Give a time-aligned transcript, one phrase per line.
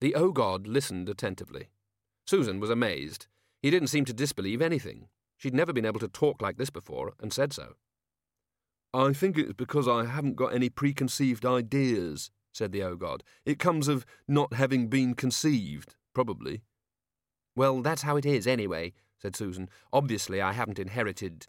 [0.00, 1.68] The O-God listened attentively.
[2.26, 3.26] Susan was amazed.
[3.62, 5.08] He didn't seem to disbelieve anything.
[5.36, 7.74] She'd never been able to talk like this before, and said so.
[8.92, 13.22] I think it's because I haven't got any preconceived ideas, said the O-God.
[13.44, 16.62] It comes of not having been conceived, probably.
[17.54, 19.68] Well, that's how it is, anyway, said Susan.
[19.92, 21.46] Obviously, I haven't inherited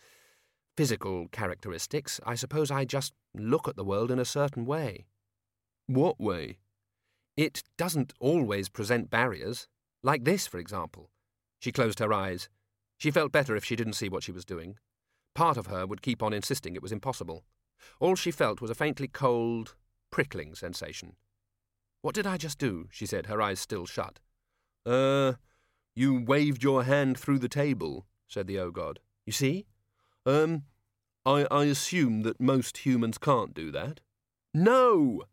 [0.75, 2.19] physical characteristics.
[2.25, 5.05] I suppose I just look at the world in a certain way.
[5.87, 6.57] What way?
[7.41, 9.67] It doesn't always present barriers.
[10.03, 11.09] Like this, for example.
[11.59, 12.49] She closed her eyes.
[12.99, 14.77] She felt better if she didn't see what she was doing.
[15.33, 17.43] Part of her would keep on insisting it was impossible.
[17.99, 19.73] All she felt was a faintly cold,
[20.11, 21.15] prickling sensation.
[22.03, 22.87] What did I just do?
[22.91, 24.19] she said, her eyes still shut.
[24.87, 25.33] Er, uh,
[25.95, 28.99] you waved your hand through the table, said the O-God.
[29.25, 29.65] You see?
[30.27, 30.65] Um,
[31.25, 33.99] I, I assume that most humans can't do that.
[34.53, 35.23] No!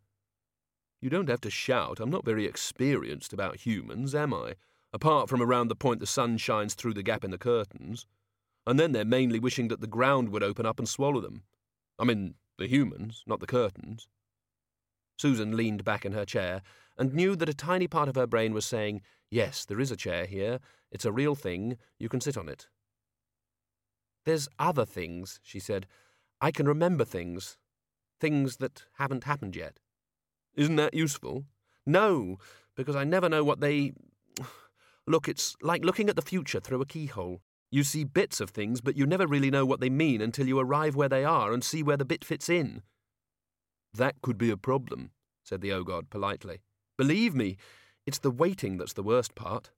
[1.00, 2.00] You don't have to shout.
[2.00, 4.54] I'm not very experienced about humans, am I?
[4.92, 8.06] Apart from around the point the sun shines through the gap in the curtains.
[8.66, 11.44] And then they're mainly wishing that the ground would open up and swallow them.
[11.98, 14.08] I mean, the humans, not the curtains.
[15.18, 16.62] Susan leaned back in her chair
[16.96, 19.96] and knew that a tiny part of her brain was saying, Yes, there is a
[19.96, 20.58] chair here.
[20.90, 21.76] It's a real thing.
[21.98, 22.68] You can sit on it.
[24.24, 25.86] There's other things, she said.
[26.40, 27.56] I can remember things.
[28.20, 29.78] Things that haven't happened yet.
[30.58, 31.44] Isn't that useful?
[31.86, 32.38] No,
[32.76, 33.92] because I never know what they.
[35.06, 37.40] Look, it's like looking at the future through a keyhole.
[37.70, 40.58] You see bits of things, but you never really know what they mean until you
[40.58, 42.82] arrive where they are and see where the bit fits in.
[43.94, 45.12] That could be a problem,
[45.44, 46.62] said the O-God politely.
[46.96, 47.56] Believe me,
[48.04, 49.70] it's the waiting that's the worst part.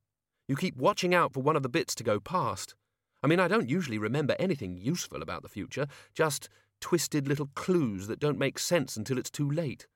[0.49, 2.75] You keep watching out for one of the bits to go past.
[3.23, 6.49] I mean, I don't usually remember anything useful about the future, just
[6.81, 9.87] twisted little clues that don't make sense until it's too late.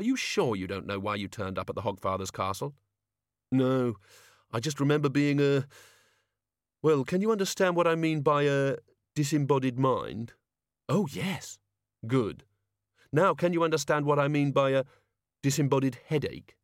[0.00, 2.74] Are you sure you don't know why you turned up at the Hogfather's castle?
[3.52, 3.94] No,
[4.52, 5.66] I just remember being a.
[6.82, 8.76] Well, can you understand what I mean by a
[9.14, 10.32] disembodied mind?
[10.88, 11.58] Oh, yes.
[12.06, 12.44] Good.
[13.12, 14.84] Now, can you understand what I mean by a
[15.42, 16.56] disembodied headache?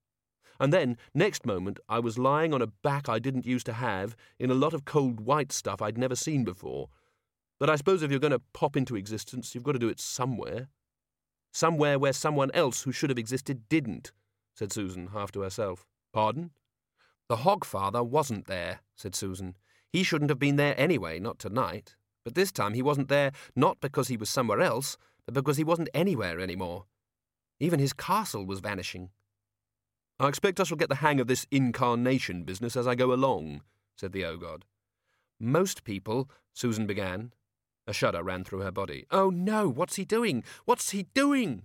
[0.59, 4.15] And then, next moment, I was lying on a back I didn't used to have
[4.39, 6.89] in a lot of cold white stuff I'd never seen before.
[7.59, 10.01] But I suppose if you're going to pop into existence, you've got to do it
[10.01, 10.69] somewhere.
[11.53, 14.13] Somewhere where someone else who should have existed didn't,
[14.55, 15.87] said Susan, half to herself.
[16.13, 16.51] Pardon?
[17.29, 19.57] The Hogfather wasn't there, said Susan.
[19.93, 21.97] He shouldn't have been there anyway, not tonight.
[22.25, 25.65] But this time he wasn't there not because he was somewhere else, but because he
[25.65, 26.85] wasn't anywhere anymore.
[27.59, 29.11] Even his castle was vanishing.
[30.19, 33.63] I expect I shall get the hang of this incarnation business as I go along,
[33.97, 34.65] said the O-God.
[35.39, 37.33] Most people, Susan began,
[37.87, 39.07] a shudder ran through her body.
[39.11, 40.45] Oh no, what's he doing?
[40.65, 41.65] What's he doing?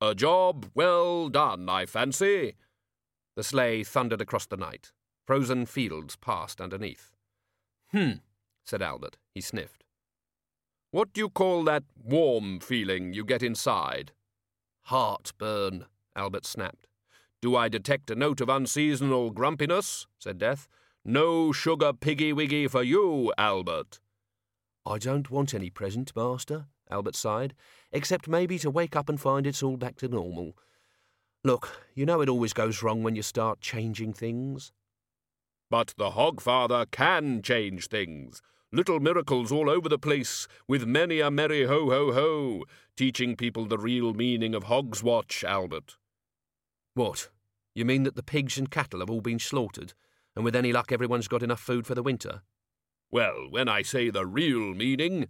[0.00, 2.54] A job well done, I fancy.
[3.36, 4.90] The sleigh thundered across the night.
[5.26, 7.12] Frozen fields passed underneath.
[7.92, 8.14] Hmm,
[8.64, 9.16] said Albert.
[9.32, 9.84] He sniffed.
[10.90, 14.12] What do you call that warm feeling you get inside?
[14.86, 15.86] Heartburn,
[16.16, 16.86] Albert snapped.
[17.40, 20.06] Do I detect a note of unseasonal grumpiness?
[20.18, 20.68] said Death.
[21.04, 23.98] No sugar piggy wiggy for you, Albert.
[24.86, 27.54] I don't want any present, Master, Albert sighed,
[27.90, 30.56] except maybe to wake up and find it's all back to normal.
[31.42, 34.72] Look, you know it always goes wrong when you start changing things.
[35.68, 38.40] But the Hogfather can change things.
[38.70, 42.64] Little miracles all over the place, with many a merry ho ho ho,
[42.96, 45.96] teaching people the real meaning of Hogswatch, Albert.
[46.94, 47.28] What?
[47.74, 49.94] You mean that the pigs and cattle have all been slaughtered?
[50.34, 52.42] And with any luck, everyone's got enough food for the winter.
[53.10, 55.28] Well, when I say the real meaning.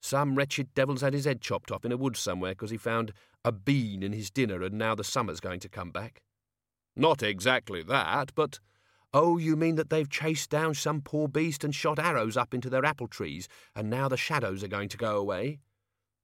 [0.00, 3.12] Some wretched devil's had his head chopped off in a wood somewhere because he found
[3.44, 6.22] a bean in his dinner and now the summer's going to come back.
[6.94, 8.60] Not exactly that, but.
[9.14, 12.68] Oh, you mean that they've chased down some poor beast and shot arrows up into
[12.68, 15.58] their apple trees, and now the shadows are going to go away?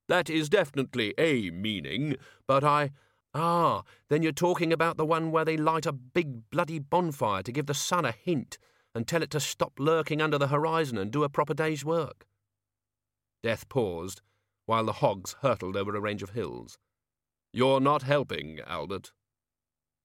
[0.09, 2.91] That is definitely a meaning, but I.
[3.33, 7.51] Ah, then you're talking about the one where they light a big bloody bonfire to
[7.51, 8.57] give the sun a hint
[8.93, 12.27] and tell it to stop lurking under the horizon and do a proper day's work.
[13.41, 14.21] Death paused,
[14.65, 16.77] while the hogs hurtled over a range of hills.
[17.51, 19.11] You're not helping, Albert.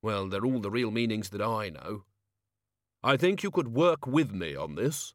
[0.02, 2.04] Well, they're all the real meanings that I know.
[3.02, 5.14] I think you could work with me on this.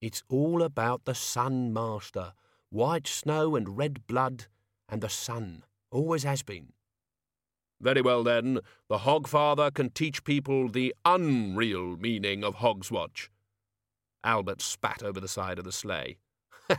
[0.00, 2.32] It's all about the sun, Master.
[2.70, 4.46] White snow and red blood,
[4.88, 5.64] and the sun.
[5.90, 6.72] Always has been.
[7.82, 13.28] Very well, then, the Hogfather can teach people the unreal meaning of Hogswatch.
[14.22, 16.18] Albert spat over the side of the sleigh.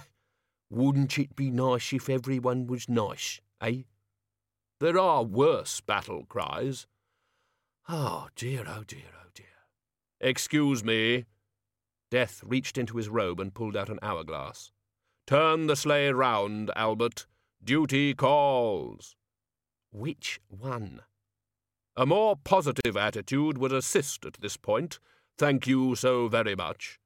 [0.70, 3.82] Wouldn't it be nice if everyone was nice, eh?
[4.80, 6.88] There are worse battle cries.
[7.90, 9.46] Oh dear, oh dear, oh dear.
[10.22, 11.26] Excuse me.
[12.10, 14.72] Death reached into his robe and pulled out an hourglass.
[15.28, 17.28] Turn the sleigh round, Albert.
[17.62, 19.18] Duty calls.
[19.94, 21.02] Which one?
[21.96, 24.98] A more positive attitude would assist at this point.
[25.38, 27.00] Thank you so very much.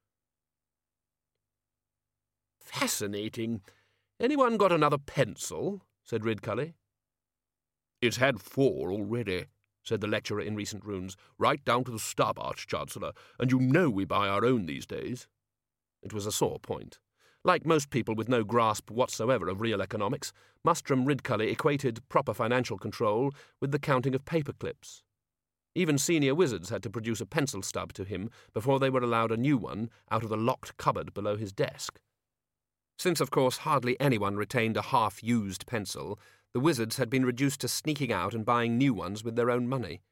[2.58, 3.60] Fascinating.
[4.18, 5.82] Anyone got another pencil?
[6.02, 6.72] said Ridcully.
[8.00, 9.44] It's had four already,
[9.82, 13.90] said the lecturer in recent runes, right down to the stub, Arch-Chancellor, and you know
[13.90, 15.28] we buy our own these days.
[16.02, 17.00] It was a sore point.
[17.48, 20.34] Like most people with no grasp whatsoever of real economics,
[20.66, 25.02] Mustrum Ridcully equated proper financial control with the counting of paper clips.
[25.74, 29.32] Even senior wizards had to produce a pencil stub to him before they were allowed
[29.32, 32.02] a new one out of the locked cupboard below his desk.
[32.98, 36.20] Since, of course, hardly anyone retained a half used pencil,
[36.52, 39.66] the wizards had been reduced to sneaking out and buying new ones with their own
[39.66, 40.02] money.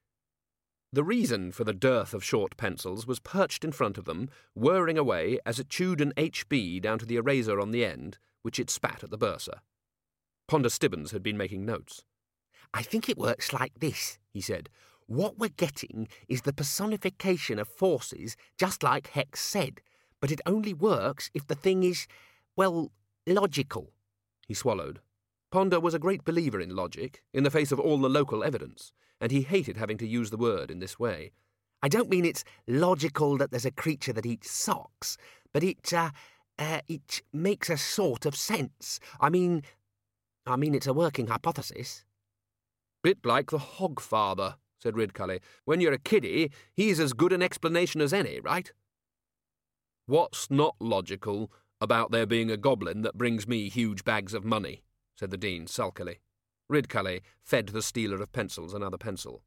[0.93, 4.97] The reason for the dearth of short pencils was perched in front of them, whirring
[4.97, 8.71] away as it chewed an HB down to the eraser on the end, which it
[8.71, 9.61] spat at the bursar.
[10.47, 12.05] Ponder Stibbons had been making notes.
[12.73, 14.69] I think it works like this, he said.
[15.07, 19.81] What we're getting is the personification of forces, just like Hex said,
[20.21, 22.07] but it only works if the thing is,
[22.57, 22.93] well,
[23.27, 23.93] logical.
[24.47, 25.01] He swallowed.
[25.51, 28.93] Ponder was a great believer in logic, in the face of all the local evidence,
[29.21, 31.33] and he hated having to use the word in this way.
[31.83, 35.17] I don't mean it's logical that there's a creature that eats socks,
[35.53, 36.11] but it, uh,
[36.59, 38.99] uh, it makes a sort of sense.
[39.21, 39.63] I mean,
[40.47, 42.05] I mean it's a working hypothesis.
[43.03, 45.41] Bit like the Hogfather, said Ridcully.
[45.65, 48.73] When you're a kiddie, he's as good an explanation as any, right?
[50.07, 54.83] What's not logical about there being a goblin that brings me huge bags of money?
[55.15, 56.19] said the Dean sulkily.
[56.71, 59.43] Ridcully fed the stealer of pencils another pencil.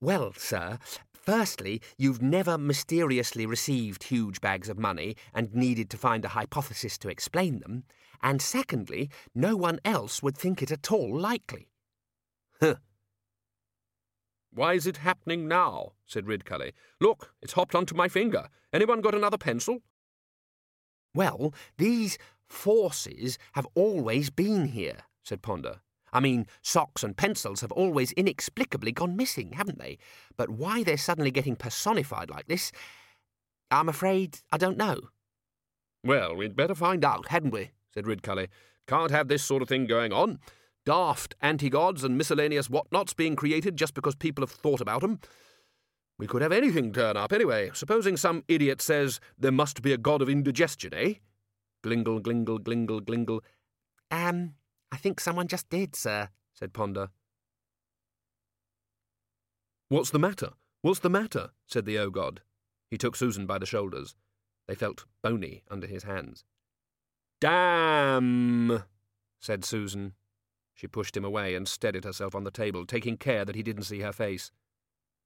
[0.00, 0.78] Well, sir,
[1.12, 6.98] firstly, you've never mysteriously received huge bags of money and needed to find a hypothesis
[6.98, 7.84] to explain them,
[8.22, 11.68] and secondly, no one else would think it at all likely.
[12.60, 12.76] Huh.
[14.52, 15.92] Why is it happening now?
[16.06, 16.72] said Ridcully.
[17.00, 18.48] Look, it's hopped onto my finger.
[18.72, 19.82] Anyone got another pencil?
[21.14, 25.80] Well, these forces have always been here, said Ponder.
[26.12, 29.98] I mean, socks and pencils have always inexplicably gone missing, haven't they?
[30.36, 32.72] But why they're suddenly getting personified like this,
[33.70, 35.00] I'm afraid I don't know.
[36.04, 37.70] Well, we'd better find out, hadn't we?
[37.92, 38.48] said Ridcully.
[38.86, 40.38] Can't have this sort of thing going on.
[40.86, 45.20] Daft anti-gods and miscellaneous whatnots being created just because people have thought about 'em.
[46.18, 47.70] We could have anything turn up anyway.
[47.74, 51.14] Supposing some idiot says there must be a god of indigestion, eh?
[51.84, 53.40] Glingle, glingle, glingle, glingle.
[54.10, 54.54] Um,
[54.90, 57.10] I think someone just did, sir, said Ponder.
[59.88, 60.50] What's the matter?
[60.82, 61.50] What's the matter?
[61.66, 62.42] said the O-God.
[62.90, 64.14] He took Susan by the shoulders.
[64.66, 66.44] They felt bony under his hands.
[67.40, 68.84] Damn,
[69.40, 70.14] said Susan.
[70.74, 73.84] She pushed him away and steadied herself on the table, taking care that he didn't
[73.84, 74.50] see her face.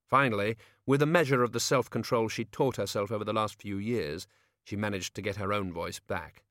[0.08, 0.56] Finally,
[0.87, 4.26] with a measure of the self control she'd taught herself over the last few years,
[4.65, 6.44] she managed to get her own voice back.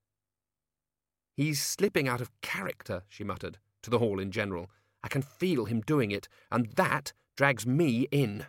[1.42, 4.70] He's slipping out of character, she muttered, to the hall in general.
[5.04, 8.46] I can feel him doing it, and that drags me in.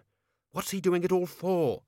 [0.50, 1.84] What's he doing it all for?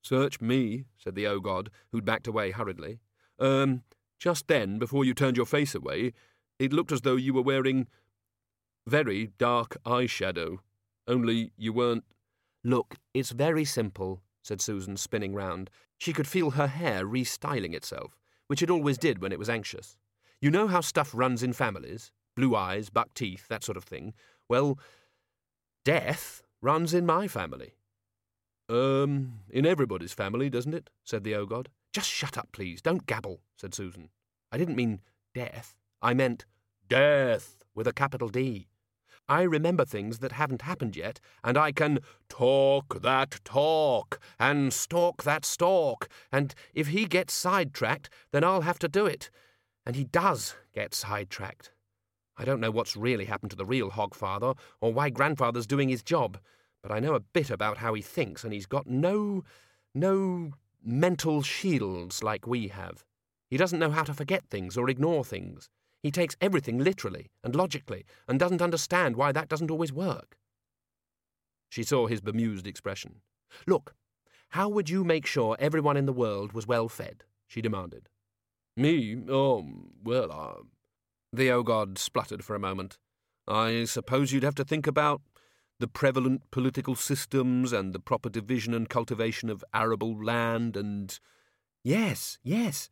[0.00, 3.00] Search me, said the O-God, who'd backed away hurriedly.
[3.40, 3.82] Um,
[4.20, 6.12] just then, before you turned your face away,
[6.60, 7.88] it looked as though you were wearing
[8.86, 10.58] very dark eyeshadow.
[11.08, 12.04] Only you weren't.
[12.62, 15.68] Look, it's very simple, said Susan, spinning round.
[15.96, 18.16] She could feel her hair restyling itself,
[18.46, 19.96] which it always did when it was anxious.
[20.40, 22.12] You know how stuff runs in families?
[22.36, 24.14] Blue eyes, buck teeth, that sort of thing.
[24.48, 24.78] Well,
[25.84, 27.74] death runs in my family.
[28.68, 30.90] Um, in everybody's family, doesn't it?
[31.02, 31.70] said the O-God.
[31.92, 32.80] Just shut up, please.
[32.80, 34.10] Don't gabble, said Susan.
[34.52, 35.00] I didn't mean
[35.34, 35.74] death.
[36.00, 36.46] I meant
[36.88, 38.68] death with a capital D.
[39.28, 45.24] I remember things that haven't happened yet, and I can talk that talk and stalk
[45.24, 49.30] that stalk, and if he gets sidetracked, then I'll have to do it.
[49.88, 51.72] And he does get sidetracked.
[52.36, 56.02] I don't know what's really happened to the real Hogfather, or why Grandfather's doing his
[56.02, 56.36] job,
[56.82, 59.44] but I know a bit about how he thinks, and he's got no.
[59.94, 60.52] no
[60.84, 63.02] mental shields like we have.
[63.48, 65.70] He doesn't know how to forget things or ignore things.
[66.02, 70.36] He takes everything literally and logically and doesn't understand why that doesn't always work.
[71.70, 73.22] She saw his bemused expression.
[73.66, 73.94] Look,
[74.50, 77.24] how would you make sure everyone in the world was well fed?
[77.46, 78.10] she demanded.
[78.78, 79.20] Me?
[79.28, 79.66] Oh,
[80.04, 80.62] well, uh...
[81.32, 82.96] The O-God spluttered for a moment.
[83.48, 85.20] I suppose you'd have to think about
[85.80, 91.18] the prevalent political systems and the proper division and cultivation of arable land and.
[91.82, 92.88] Yes, yes,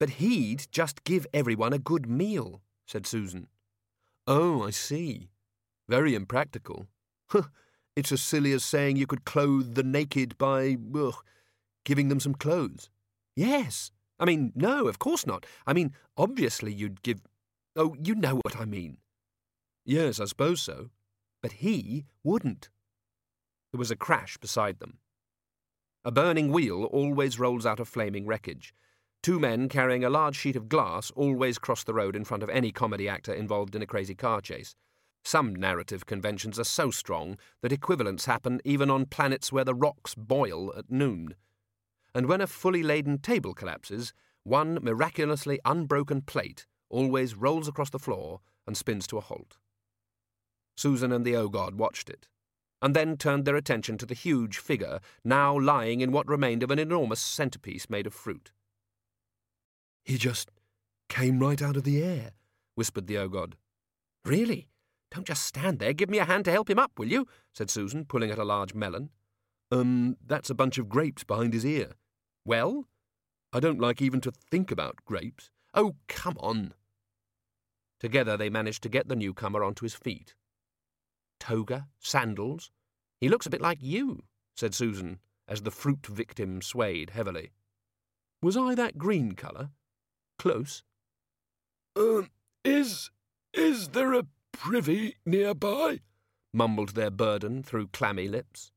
[0.00, 3.46] but he'd just give everyone a good meal, said Susan.
[4.26, 5.30] Oh, I see.
[5.88, 6.88] Very impractical.
[7.96, 11.24] it's as silly as saying you could clothe the naked by ugh,
[11.84, 12.90] giving them some clothes.
[13.36, 13.92] Yes.
[14.18, 15.46] I mean, no, of course not.
[15.66, 17.20] I mean, obviously you'd give.
[17.76, 18.98] Oh, you know what I mean.
[19.84, 20.90] Yes, I suppose so.
[21.42, 22.68] But he wouldn't.
[23.72, 24.98] There was a crash beside them.
[26.04, 28.74] A burning wheel always rolls out of flaming wreckage.
[29.22, 32.48] Two men carrying a large sheet of glass always cross the road in front of
[32.50, 34.74] any comedy actor involved in a crazy car chase.
[35.24, 40.14] Some narrative conventions are so strong that equivalents happen even on planets where the rocks
[40.14, 41.34] boil at noon.
[42.14, 44.12] And when a fully laden table collapses,
[44.44, 49.58] one miraculously unbroken plate always rolls across the floor and spins to a halt.
[50.76, 52.28] Susan and the O-God watched it,
[52.80, 56.70] and then turned their attention to the huge figure now lying in what remained of
[56.70, 58.52] an enormous centrepiece made of fruit.
[60.04, 60.50] He just
[61.08, 62.32] came right out of the air,
[62.74, 63.56] whispered the O-God.
[64.24, 64.68] Really?
[65.10, 65.92] Don't just stand there.
[65.92, 67.26] Give me a hand to help him up, will you?
[67.52, 69.10] said Susan, pulling at a large melon.
[69.70, 71.92] Um, that's a bunch of grapes behind his ear.
[72.44, 72.86] Well?
[73.52, 75.50] I don't like even to think about grapes.
[75.74, 76.74] Oh, come on.
[78.00, 80.34] Together they managed to get the newcomer onto his feet
[81.38, 82.70] toga, sandals.
[83.20, 84.24] He looks a bit like you,
[84.56, 87.52] said Susan, as the fruit victim swayed heavily.
[88.42, 89.70] Was I that green colour?
[90.38, 90.82] Close.
[91.96, 92.28] Um,
[92.64, 93.10] is.
[93.52, 96.00] is there a privy nearby?
[96.52, 98.70] mumbled their burden through clammy lips.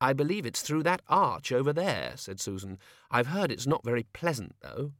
[0.00, 2.78] I believe it's through that arch over there, said Susan.
[3.10, 4.92] I've heard it's not very pleasant, though.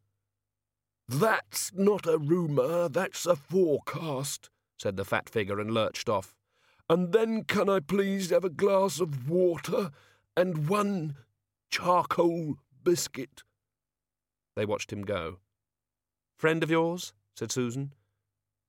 [1.08, 6.36] That's not a rumour, that's a forecast, said the fat figure and lurched off.
[6.88, 9.90] And then can I please have a glass of water
[10.36, 11.16] and one
[11.70, 13.42] charcoal biscuit?
[14.56, 15.38] They watched him go.
[16.36, 17.12] Friend of yours?
[17.34, 17.92] said Susan.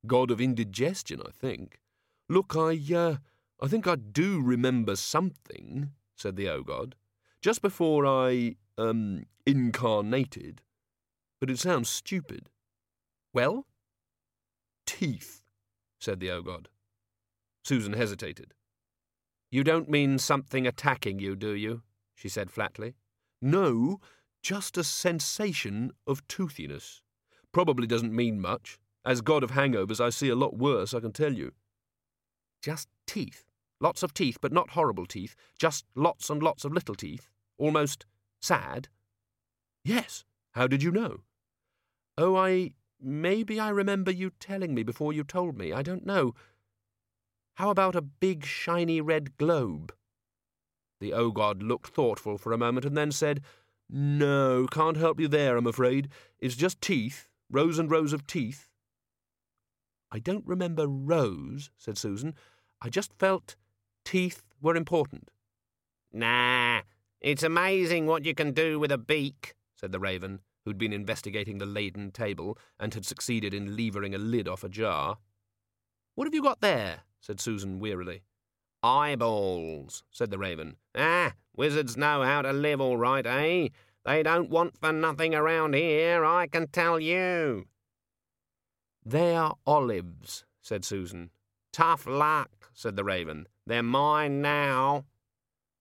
[0.06, 1.80] God of indigestion, I think.
[2.28, 3.16] Look, I, uh,
[3.60, 6.94] I think I do remember something, said the O-God,
[7.40, 10.62] just before I, um, incarnated.
[11.40, 12.48] But it sounds stupid.
[13.32, 13.66] Well?
[14.86, 15.42] Teeth,
[15.98, 16.68] said the O-God.
[17.64, 18.54] Susan hesitated.
[19.50, 21.82] You don't mean something attacking you, do you?
[22.14, 22.94] she said flatly.
[23.40, 24.00] No,
[24.42, 27.02] just a sensation of toothiness.
[27.52, 28.78] Probably doesn't mean much.
[29.04, 31.52] As god of hangovers, I see a lot worse, I can tell you.
[32.62, 33.51] Just teeth.
[33.82, 35.34] Lots of teeth, but not horrible teeth.
[35.58, 37.28] Just lots and lots of little teeth.
[37.58, 38.06] Almost
[38.40, 38.86] sad.
[39.84, 40.24] Yes.
[40.52, 41.22] How did you know?
[42.16, 42.74] Oh, I.
[43.00, 45.72] Maybe I remember you telling me before you told me.
[45.72, 46.32] I don't know.
[47.56, 49.92] How about a big shiny red globe?
[51.00, 53.40] The O-God looked thoughtful for a moment and then said,
[53.90, 56.08] No, can't help you there, I'm afraid.
[56.38, 58.68] It's just teeth, rows and rows of teeth.
[60.12, 62.36] I don't remember rows, said Susan.
[62.80, 63.56] I just felt
[64.04, 65.30] teeth were important.
[66.12, 66.82] Nah,
[67.20, 71.58] it's amazing what you can do with a beak, said the raven, who'd been investigating
[71.58, 75.18] the laden table and had succeeded in levering a lid off a jar.
[76.14, 77.00] What have you got there?
[77.20, 78.22] said Susan wearily.
[78.82, 80.76] Eyeballs, said the raven.
[80.96, 83.68] Ah, wizards know how to live all right, eh?
[84.04, 87.66] They don't want for nothing around here, I can tell you.
[89.04, 91.30] They're olives, said Susan.
[91.72, 93.46] Tough luck, said the raven.
[93.66, 95.04] They're mine now.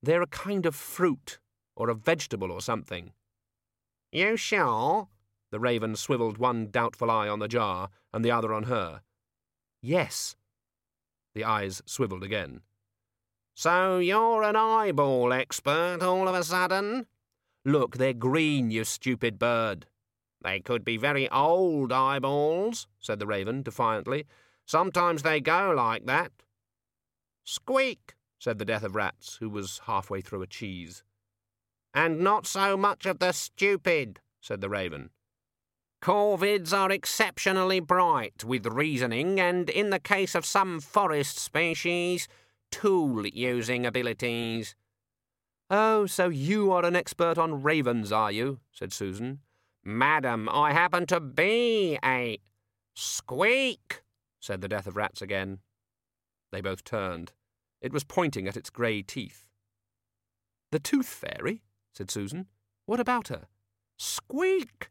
[0.04, 1.40] They're a kind of fruit,
[1.76, 3.12] or a vegetable or something.
[4.12, 5.08] You sure?
[5.52, 9.02] The raven swiveled one doubtful eye on the jar and the other on her.
[9.82, 10.36] Yes,
[11.34, 12.62] the eyes swiveled again.
[13.56, 17.08] So you're an eyeball expert all of a sudden?
[17.64, 19.86] Look, they're green, you stupid bird.
[20.44, 24.26] They could be very old eyeballs, said the raven defiantly.
[24.66, 26.32] Sometimes they go like that.
[27.44, 31.04] Squeak, said the death of rats, who was halfway through a cheese.
[31.94, 35.10] And not so much of the stupid, said the raven.
[36.02, 42.28] Corvids are exceptionally bright with reasoning and, in the case of some forest species,
[42.72, 44.76] tool using abilities.
[45.70, 48.60] Oh, so you are an expert on ravens, are you?
[48.72, 49.40] said Susan.
[49.84, 52.40] Madam, I happen to be a.
[52.94, 54.02] Squeak!
[54.40, 55.60] said the death of rats again.
[56.52, 57.34] They both turned.
[57.82, 59.48] It was pointing at its grey teeth.
[60.72, 61.64] The tooth fairy?
[61.94, 62.48] said Susan.
[62.86, 63.48] What about her?
[63.98, 64.90] Squeak!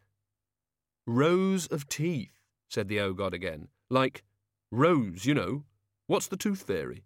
[1.07, 3.69] Rows of teeth, said the oh O-God again.
[3.89, 4.23] Like
[4.71, 5.65] rows, you know.
[6.07, 7.05] What's the tooth fairy?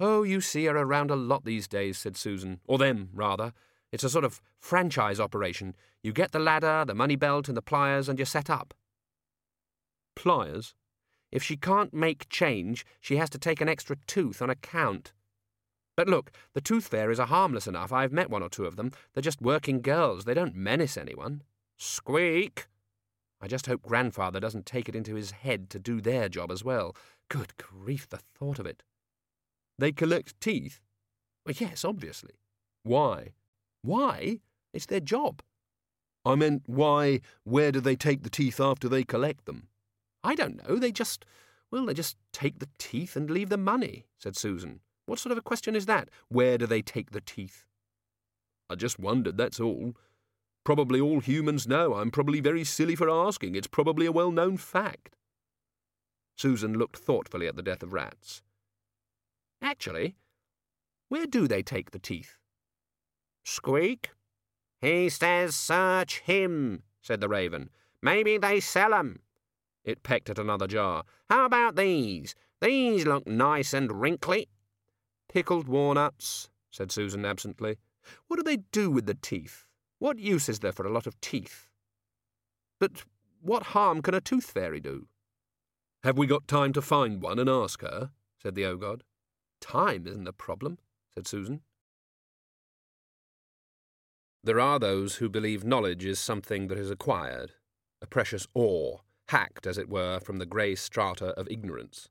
[0.00, 2.60] Oh, you see her around a lot these days, said Susan.
[2.66, 3.52] Or them, rather.
[3.92, 5.76] It's a sort of franchise operation.
[6.02, 8.74] You get the ladder, the money belt, and the pliers, and you're set up.
[10.16, 10.74] Pliers?
[11.34, 15.12] If she can't make change, she has to take an extra tooth on account.
[15.96, 17.92] But look, the tooth fairies are harmless enough.
[17.92, 18.92] I've met one or two of them.
[19.12, 20.24] They're just working girls.
[20.24, 21.42] They don't menace anyone.
[21.76, 22.68] Squeak!
[23.40, 26.62] I just hope grandfather doesn't take it into his head to do their job as
[26.62, 26.94] well.
[27.28, 28.84] Good grief, the thought of it.
[29.76, 30.80] They collect teeth?
[31.44, 32.34] Well, yes, obviously.
[32.84, 33.34] Why?
[33.82, 34.38] Why?
[34.72, 35.42] It's their job.
[36.24, 39.66] I meant, why, where do they take the teeth after they collect them?
[40.24, 40.76] I don't know.
[40.76, 41.24] They just,
[41.70, 44.80] well, they just take the teeth and leave the money, said Susan.
[45.06, 46.08] What sort of a question is that?
[46.28, 47.66] Where do they take the teeth?
[48.70, 49.94] I just wondered, that's all.
[50.64, 51.94] Probably all humans know.
[51.94, 53.54] I'm probably very silly for asking.
[53.54, 55.14] It's probably a well known fact.
[56.36, 58.42] Susan looked thoughtfully at the death of rats.
[59.60, 60.16] Actually,
[61.10, 62.38] where do they take the teeth?
[63.44, 64.10] Squeak.
[64.80, 67.68] He says search him, said the raven.
[68.02, 69.20] Maybe they sell 'em.
[69.84, 71.04] It pecked at another jar.
[71.28, 72.34] How about these?
[72.60, 74.48] These look nice and wrinkly.
[75.28, 77.76] Pickled walnuts, said Susan absently.
[78.26, 79.66] What do they do with the teeth?
[79.98, 81.68] What use is there for a lot of teeth?
[82.80, 83.04] But
[83.40, 85.06] what harm can a tooth fairy do?
[86.02, 88.10] Have we got time to find one and ask her?
[88.38, 89.02] said the O-God.
[89.60, 90.78] Time isn't the problem,
[91.14, 91.62] said Susan.
[94.42, 97.52] There are those who believe knowledge is something that is acquired,
[98.02, 102.08] a precious ore, hacked, as it were, from the grey strata of ignorance.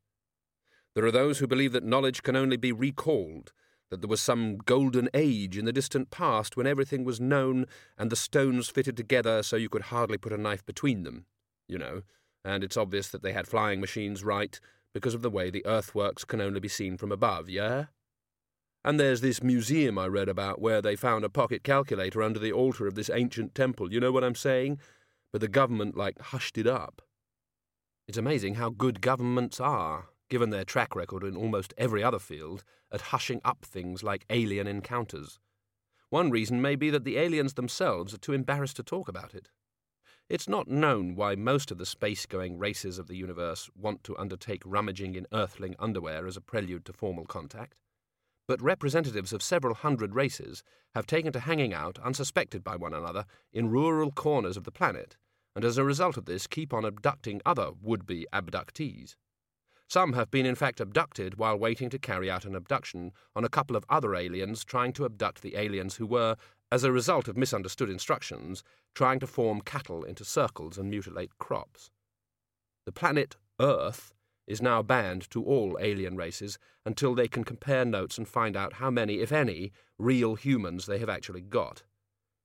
[0.95, 3.51] There are those who believe that knowledge can only be recalled,
[3.89, 7.65] that there was some golden age in the distant past when everything was known
[7.97, 11.25] and the stones fitted together so you could hardly put a knife between them,
[11.67, 12.01] you know,
[12.43, 14.59] and it's obvious that they had flying machines right
[14.93, 17.85] because of the way the earthworks can only be seen from above, yeah?
[18.85, 22.51] And there's this museum I read about where they found a pocket calculator under the
[22.51, 23.93] altar of this ancient temple.
[23.93, 24.79] You know what I'm saying?
[25.33, 27.01] But the government, like, hushed it up.
[28.07, 32.63] It's amazing how good governments are, given their track record in almost every other field,
[32.91, 35.39] at hushing up things like alien encounters.
[36.11, 39.49] One reason may be that the aliens themselves are too embarrassed to talk about it.
[40.29, 44.17] It's not known why most of the space going races of the universe want to
[44.17, 47.75] undertake rummaging in earthling underwear as a prelude to formal contact
[48.47, 50.63] but representatives of several hundred races
[50.95, 55.15] have taken to hanging out unsuspected by one another in rural corners of the planet,
[55.55, 59.15] and as a result of this keep on abducting other would be abductees.
[59.87, 63.49] Some have been in fact abducted while waiting to carry out an abduction on a
[63.49, 66.35] couple of other aliens trying to abduct the aliens who were,
[66.71, 68.63] as a result of misunderstood instructions,
[68.95, 71.91] trying to form cattle into circles and mutilate crops.
[72.85, 74.13] The planet Earth
[74.47, 78.73] is now banned to all alien races until they can compare notes and find out
[78.73, 81.83] how many, if any, real humans they have actually got.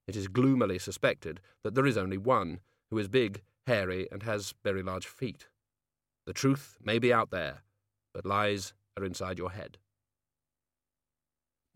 [0.07, 4.55] It is gloomily suspected that there is only one, who is big, hairy, and has
[4.65, 5.49] very large feet.
[6.27, 7.63] The truth may be out there,
[8.13, 9.79] but lies are inside your head.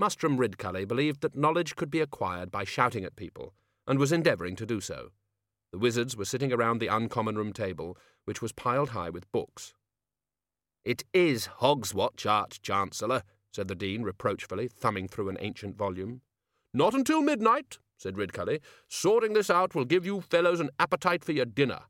[0.01, 3.55] Mustrum Ridcully believed that knowledge could be acquired by shouting at people,
[3.87, 5.11] and was endeavouring to do so.
[5.73, 9.75] The wizards were sitting around the uncommon room table, which was piled high with books.
[10.85, 13.23] It is Hogswatch, Arch Chancellor,
[13.53, 16.23] said the Dean reproachfully, thumbing through an ancient volume.
[16.75, 18.61] Not until midnight, said Ridcully.
[18.89, 21.83] Sorting this out will give you fellows an appetite for your dinner.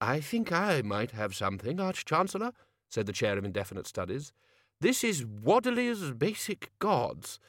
[0.00, 2.52] I think I might have something, Arch Chancellor,
[2.88, 4.32] said the Chair of Indefinite Studies.
[4.80, 7.40] This is Wadley's Basic Gods.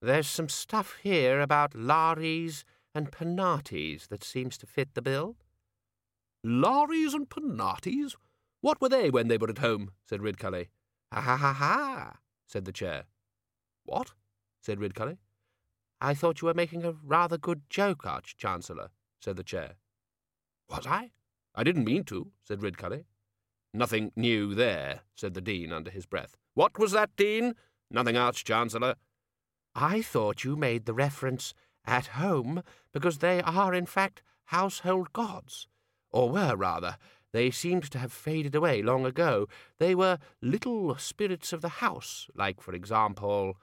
[0.00, 5.36] There's some stuff here about Lares and Penates that seems to fit the bill.
[6.42, 8.16] Lares and Penates?
[8.62, 9.90] What were they when they were at home?
[10.06, 10.68] said Ridcully.
[11.12, 13.04] Ha ha ha ha, said the chair.
[13.84, 14.12] What?
[14.62, 15.18] said Ridcully.
[16.00, 19.74] I thought you were making a rather good joke, Arch Chancellor, said the chair.
[20.68, 21.10] Was I?
[21.54, 23.04] I didn't mean to, said Ridcully.
[23.74, 26.36] Nothing new there, said the Dean under his breath.
[26.54, 27.54] What was that, Dean?
[27.90, 28.94] Nothing, Arch Chancellor.
[29.74, 35.68] I thought you made the reference at home because they are, in fact, household gods,
[36.10, 36.96] or were rather.
[37.32, 39.46] They seemed to have faded away long ago.
[39.78, 43.56] They were little spirits of the house, like, for example.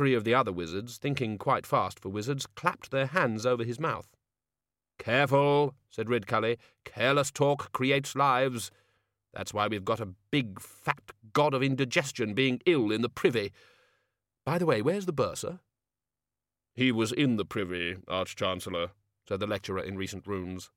[0.00, 3.78] Three of the other wizards, thinking quite fast for wizards, clapped their hands over his
[3.78, 4.08] mouth.
[4.98, 6.56] Careful, said Ridcully.
[6.86, 8.70] Careless talk creates lives.
[9.34, 11.02] That's why we've got a big, fat
[11.34, 13.52] god of indigestion being ill in the privy.
[14.46, 15.60] By the way, where's the bursar?
[16.74, 18.92] He was in the privy, Arch Chancellor,
[19.28, 20.70] said the lecturer in recent runes.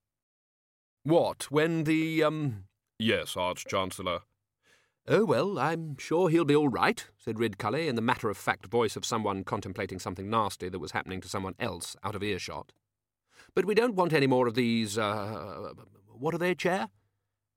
[1.03, 2.65] What, when the, um,
[2.99, 4.23] Yes, Arch Chancellor.
[5.05, 8.67] Oh, well, I'm sure he'll be all right, said Ridcully in the matter of fact
[8.67, 12.71] voice of someone contemplating something nasty that was happening to someone else out of earshot.
[13.53, 15.73] But we don't want any more of these, uh,
[16.07, 16.87] what are they, Chair?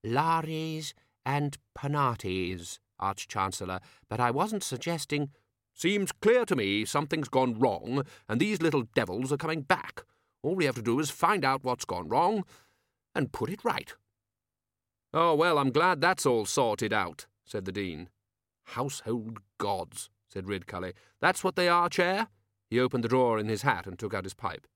[0.03, 0.93] Lares
[1.25, 3.79] and Penates, Arch Chancellor,
[4.09, 5.31] but I wasn't suggesting.
[5.73, 10.03] Seems clear to me something's gone wrong, and these little devils are coming back.
[10.43, 12.45] All we have to do is find out what's gone wrong
[13.15, 13.95] and put it right.
[15.15, 18.11] Oh, well, I'm glad that's all sorted out, said the Dean.
[18.65, 20.93] Household gods, said Ridcully.
[21.21, 22.29] That's what they are, Chair?
[22.69, 24.67] He opened the drawer in his hat and took out his pipe.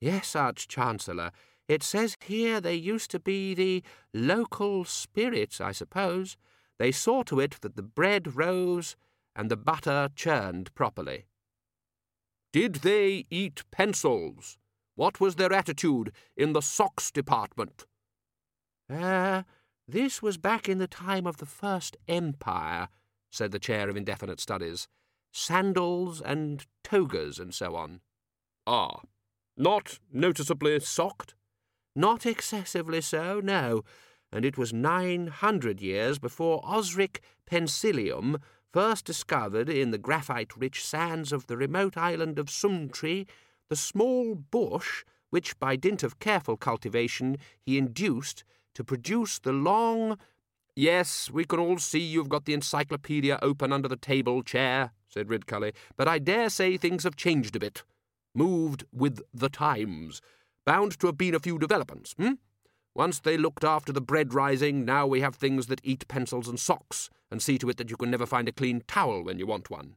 [0.00, 1.32] Yes, Arch Chancellor.
[1.68, 6.36] It says here they used to be the local spirits, I suppose.
[6.78, 8.96] They saw to it that the bread rose
[9.34, 11.26] and the butter churned properly.
[12.52, 14.58] Did they eat pencils?
[14.94, 17.86] What was their attitude in the socks department?
[18.90, 19.42] Ah, uh,
[19.88, 22.88] this was back in the time of the First Empire,
[23.30, 24.88] said the Chair of Indefinite Studies.
[25.32, 28.00] Sandals and togas and so on.
[28.66, 29.00] Ah,
[29.56, 31.34] not noticeably socked?
[31.94, 33.84] Not excessively so, no.
[34.30, 38.40] And it was nine hundred years before Osric Pensilium
[38.72, 43.26] first discovered in the graphite rich sands of the remote island of Sumtree
[43.68, 50.18] the small bush which, by dint of careful cultivation, he induced to produce the long.
[50.74, 55.28] Yes, we can all see you've got the encyclopedia open under the table, Chair, said
[55.28, 57.82] Ridcully, but I dare say things have changed a bit.
[58.34, 60.22] Moved with the times.
[60.64, 62.34] Bound to have been a few developments, hmm?
[62.94, 66.60] Once they looked after the bread rising, now we have things that eat pencils and
[66.60, 69.46] socks, and see to it that you can never find a clean towel when you
[69.46, 69.96] want one.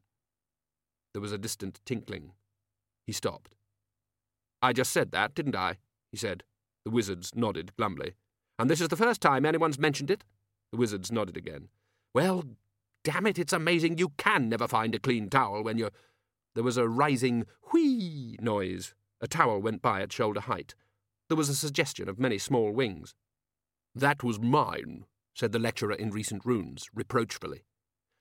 [1.14, 2.32] There was a distant tinkling.
[3.06, 3.56] He stopped.
[4.62, 5.78] I just said that, didn't I?
[6.12, 6.44] he said.
[6.86, 8.16] The wizards nodded glumly.
[8.58, 10.24] And this is the first time anyone's mentioned it?
[10.72, 11.70] The wizards nodded again.
[12.14, 12.44] Well,
[13.04, 15.92] damn it, it's amazing you can never find a clean towel when you're.
[16.54, 18.94] There was a rising whee noise.
[19.22, 20.74] A towel went by at shoulder height.
[21.28, 23.16] There was a suggestion of many small wings.
[23.94, 27.64] That was mine, said the lecturer in recent runes, reproachfully.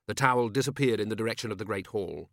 [0.07, 2.29] The towel disappeared in the direction of the great hall.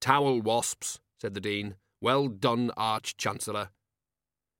[0.00, 1.76] Towel wasps, said the dean.
[2.00, 3.70] Well done, Arch Chancellor.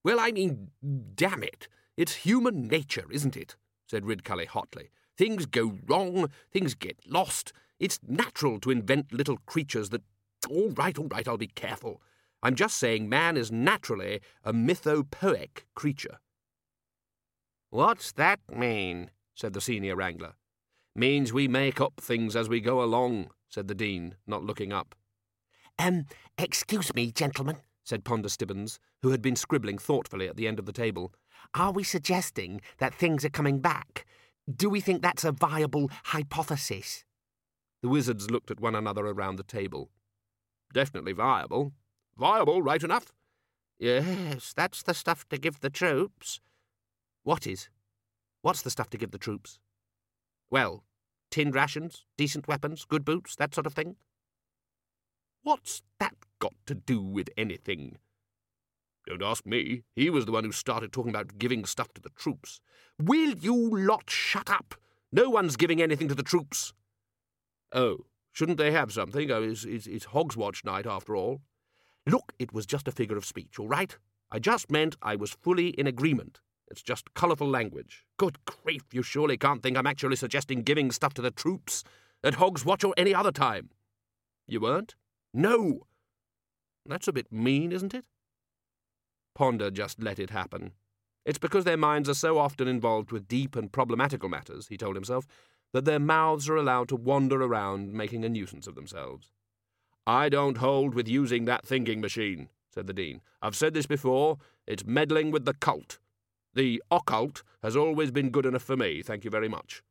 [0.05, 0.71] Well, I mean,
[1.15, 1.69] damn it.
[1.97, 3.57] It's human nature, isn't it?
[3.87, 4.91] said Ridcully hotly.
[5.17, 7.53] Things go wrong, things get lost.
[7.79, 10.03] It's natural to invent little creatures that.
[10.51, 12.03] All right, all right, I'll be careful.
[12.43, 16.19] I'm just saying man is naturally a mythopoeic creature.
[17.71, 19.11] What's that mean?
[19.35, 20.35] said the senior wrangler.
[20.95, 24.95] Means we make up things as we go along, said the Dean, not looking up.
[25.79, 30.59] Um, excuse me, gentlemen, said Ponder Stibbons, who had been scribbling thoughtfully at the end
[30.59, 31.13] of the table.
[31.55, 34.07] Are we suggesting that things are coming back?
[34.55, 37.05] Do we think that's a viable hypothesis?
[37.83, 39.91] The wizards looked at one another around the table.
[40.73, 41.73] Definitely viable.
[42.17, 43.13] Viable, right enough.
[43.79, 46.41] Yes, that's the stuff to give the troops.
[47.25, 47.69] What is?
[48.43, 49.59] What's the stuff to give the troops?
[50.51, 50.85] Well,
[51.31, 53.97] tinned rations, decent weapons, good boots, that sort of thing.
[55.43, 57.99] What's that got to do with anything?
[59.07, 59.85] Don't ask me.
[59.95, 62.61] He was the one who started talking about giving stuff to the troops.
[63.01, 64.75] Will you lot shut up?
[65.13, 66.73] No one's giving anything to the troops.
[67.73, 69.31] Oh, shouldn't they have something?
[69.31, 71.43] Oh, it's, it's, it's Hogswatch night, after all.
[72.09, 73.97] Look, it was just a figure of speech, all right?
[74.33, 76.41] I just meant I was fully in agreement.
[76.69, 78.05] It's just colourful language.
[78.17, 81.85] Good grief, you surely can't think I'm actually suggesting giving stuff to the troops
[82.25, 83.71] at Hogswatch or any other time.
[84.49, 84.97] You weren't?
[85.33, 85.87] No!
[86.87, 88.05] That's a bit mean, isn't it?
[89.35, 90.73] Ponder just let it happen.
[91.25, 94.97] It's because their minds are so often involved with deep and problematical matters, he told
[94.97, 95.27] himself,
[95.73, 99.33] that their mouths are allowed to wander around making a nuisance of themselves.
[100.07, 103.21] I don't hold with using that thinking machine, said the Dean.
[103.41, 104.39] I've said this before.
[104.67, 105.99] It's meddling with the cult.
[106.55, 109.83] The occult has always been good enough for me, thank you very much.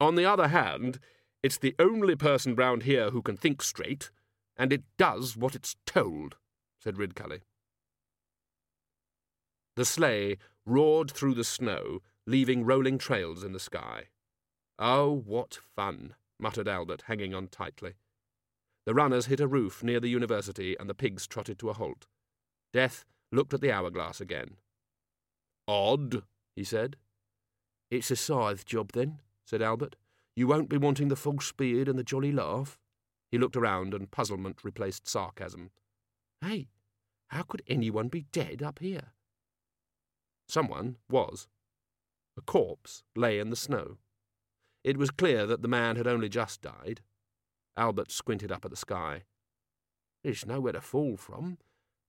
[0.00, 1.00] On the other hand,
[1.42, 4.10] it's the only person round here who can think straight,
[4.58, 6.36] and it does what it's told,
[6.82, 7.42] said Ridcully.
[9.76, 14.08] The sleigh roared through the snow, leaving rolling trails in the sky.
[14.78, 17.94] Oh, what fun, muttered Albert, hanging on tightly.
[18.86, 22.06] The runners hit a roof near the university, and the pigs trotted to a halt.
[22.72, 24.56] Death looked at the hourglass again.
[25.68, 26.22] Odd,
[26.56, 26.96] he said.
[27.90, 29.96] It's a scythe job, then, said Albert.
[30.34, 32.78] You won't be wanting the false speed and the jolly laugh.
[33.30, 35.70] He looked around, and puzzlement replaced sarcasm.
[36.40, 36.68] Hey,
[37.28, 39.12] how could anyone be dead up here?
[40.48, 41.46] Someone was.
[42.36, 43.98] A corpse lay in the snow.
[44.82, 47.02] It was clear that the man had only just died.
[47.76, 49.24] Albert squinted up at the sky.
[50.24, 51.58] There's nowhere to fall from,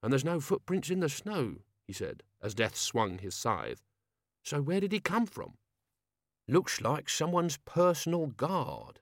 [0.01, 3.83] and there's no footprints in the snow, he said, as Death swung his scythe.
[4.43, 5.57] So where did he come from?
[6.47, 9.01] Looks like someone's personal guard.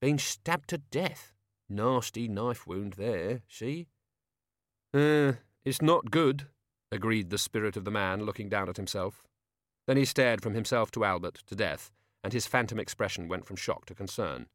[0.00, 1.32] Been stabbed to death.
[1.68, 3.88] Nasty knife wound there, see?
[4.94, 5.32] Uh,
[5.64, 6.46] it's not good,
[6.92, 9.24] agreed the spirit of the man, looking down at himself.
[9.86, 11.90] Then he stared from himself to Albert to Death,
[12.22, 14.46] and his phantom expression went from shock to concern.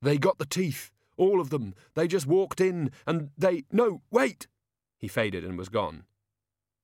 [0.00, 1.74] They got the teeth, all of them.
[1.94, 3.64] They just walked in, and they.
[3.70, 4.46] No, wait!
[4.98, 6.04] He faded and was gone.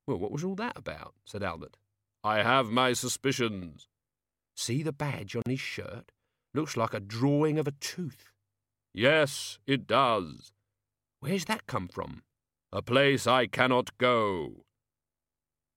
[0.06, 1.14] Well, what was all that about?
[1.24, 1.76] said Albert.
[2.24, 3.88] I have my suspicions.
[4.56, 6.12] See the badge on his shirt?
[6.54, 8.32] Looks like a drawing of a tooth.
[8.94, 10.52] Yes, it does.
[11.20, 12.22] Where's that come from?
[12.72, 14.64] A place I cannot go.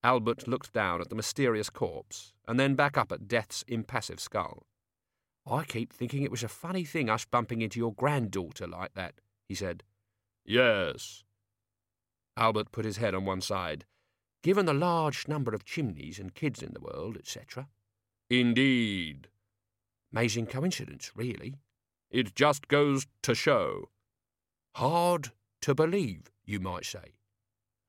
[0.04, 4.64] Albert looked down at the mysterious corpse, and then back up at Death's impassive skull.
[5.46, 9.16] I keep thinking it was a funny thing us bumping into your granddaughter like that,
[9.48, 9.84] he said.
[10.46, 11.24] Yes.
[12.38, 13.86] Albert put his head on one side.
[14.44, 17.68] Given the large number of chimneys and kids in the world, etc.
[18.30, 19.28] Indeed.
[20.12, 21.56] Amazing coincidence, really.
[22.12, 23.90] It just goes to show.
[24.76, 27.16] Hard to believe, you might say.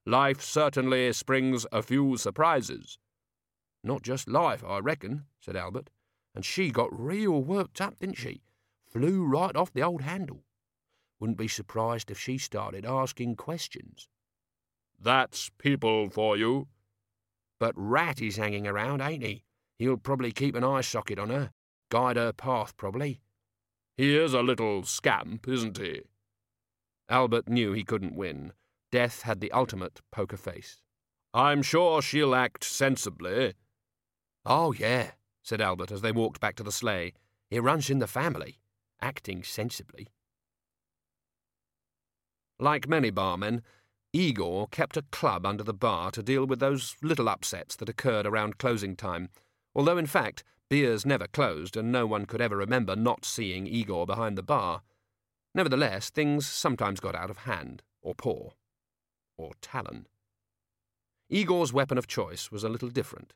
[0.07, 2.99] Life certainly springs a few surprises.
[3.83, 5.91] Not just life, I reckon, said Albert.
[6.35, 8.43] And she got real worked up, didn't she?
[8.87, 10.45] Flew right off the old handle.
[11.19, 14.09] Wouldn't be surprised if she started asking questions.
[15.01, 16.69] That's people for you.
[17.59, 19.45] But Rat is hanging around, ain't he?
[19.79, 21.51] He'll probably keep an eye socket on her.
[21.91, 23.21] Guide her path, probably.
[23.97, 26.03] He is a little scamp, isn't he?
[27.09, 28.53] Albert knew he couldn't win.
[28.91, 30.83] Death had the ultimate poker face.
[31.35, 33.55] I'm sure she'll act sensibly.
[34.45, 37.13] Oh, yeah, said Albert as they walked back to the sleigh.
[37.51, 38.61] It runs in the family,
[39.01, 40.09] acting sensibly.
[42.59, 43.63] Like many barmen,
[44.13, 48.27] Igor kept a club under the bar to deal with those little upsets that occurred
[48.27, 49.31] around closing time,
[49.75, 54.07] although in fact Biers never closed and no one could ever remember not seeing Igor
[54.07, 54.81] behind the bar.
[55.55, 58.53] Nevertheless, things sometimes got out of hand, or paw,
[59.37, 60.07] or talon.
[61.29, 63.35] Igor's weapon of choice was a little different.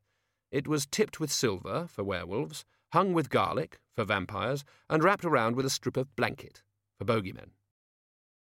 [0.51, 5.57] It was tipped with silver for werewolves, hung with garlic for vampires, and wrapped around
[5.57, 6.63] with a strip of blanket
[6.99, 7.51] for bogeymen.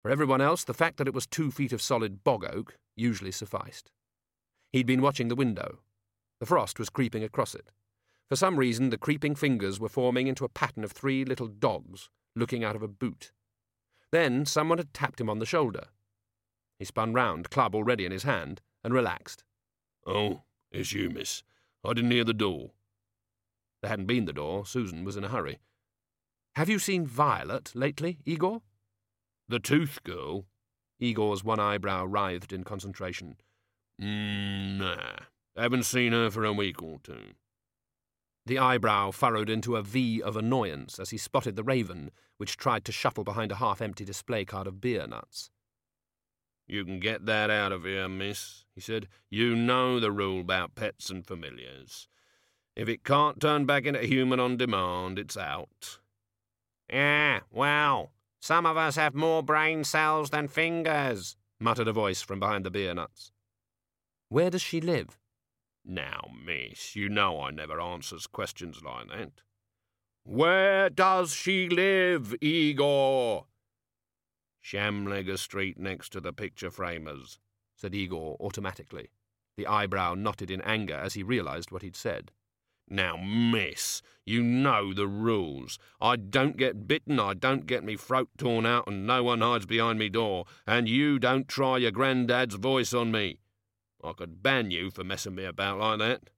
[0.01, 3.31] For everyone else, the fact that it was two feet of solid bog oak usually
[3.31, 3.89] sufficed.
[4.73, 5.79] He'd been watching the window.
[6.41, 7.71] The frost was creeping across it.
[8.31, 12.09] For some reason, the creeping fingers were forming into a pattern of three little dogs
[12.33, 13.33] looking out of a boot.
[14.13, 15.87] Then someone had tapped him on the shoulder.
[16.79, 19.43] He spun round, club already in his hand, and relaxed.
[20.07, 21.43] Oh, it's you, miss.
[21.83, 22.71] I didn't hear the door.
[23.81, 24.65] There hadn't been the door.
[24.65, 25.59] Susan was in a hurry.
[26.55, 28.61] Have you seen Violet lately, Igor?
[29.49, 30.45] The tooth girl?
[30.99, 33.35] Igor's one eyebrow writhed in concentration.
[34.01, 35.17] Mm, nah.
[35.57, 37.33] Haven't seen her for a week or two.
[38.45, 42.85] The eyebrow furrowed into a V of annoyance as he spotted the raven, which tried
[42.85, 45.51] to shuffle behind a half empty display card of beer nuts.
[46.67, 49.07] You can get that out of here, miss, he said.
[49.29, 52.07] You know the rule about pets and familiars.
[52.75, 55.99] If it can't turn back into human on demand, it's out.
[56.89, 62.39] Yeah, well, some of us have more brain cells than fingers, muttered a voice from
[62.39, 63.31] behind the beer nuts.
[64.29, 65.19] Where does she live?
[65.83, 69.41] Now, miss, you know I never answers questions like that.
[70.23, 73.47] Where does she live, Igor?
[74.63, 77.39] Shamlegger Street next to the picture framers,
[77.75, 79.09] said Igor automatically.
[79.57, 82.31] The eyebrow knotted in anger as he realized what he'd said.
[82.87, 85.79] Now, miss, you know the rules.
[85.99, 89.65] I don't get bitten, I don't get me throat torn out, and no one hides
[89.65, 93.39] behind me door, and you don't try your granddad's voice on me.
[94.03, 96.29] I could ban you for messing me about like that.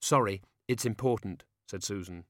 [0.00, 2.24] Sorry, it's important, said Susan.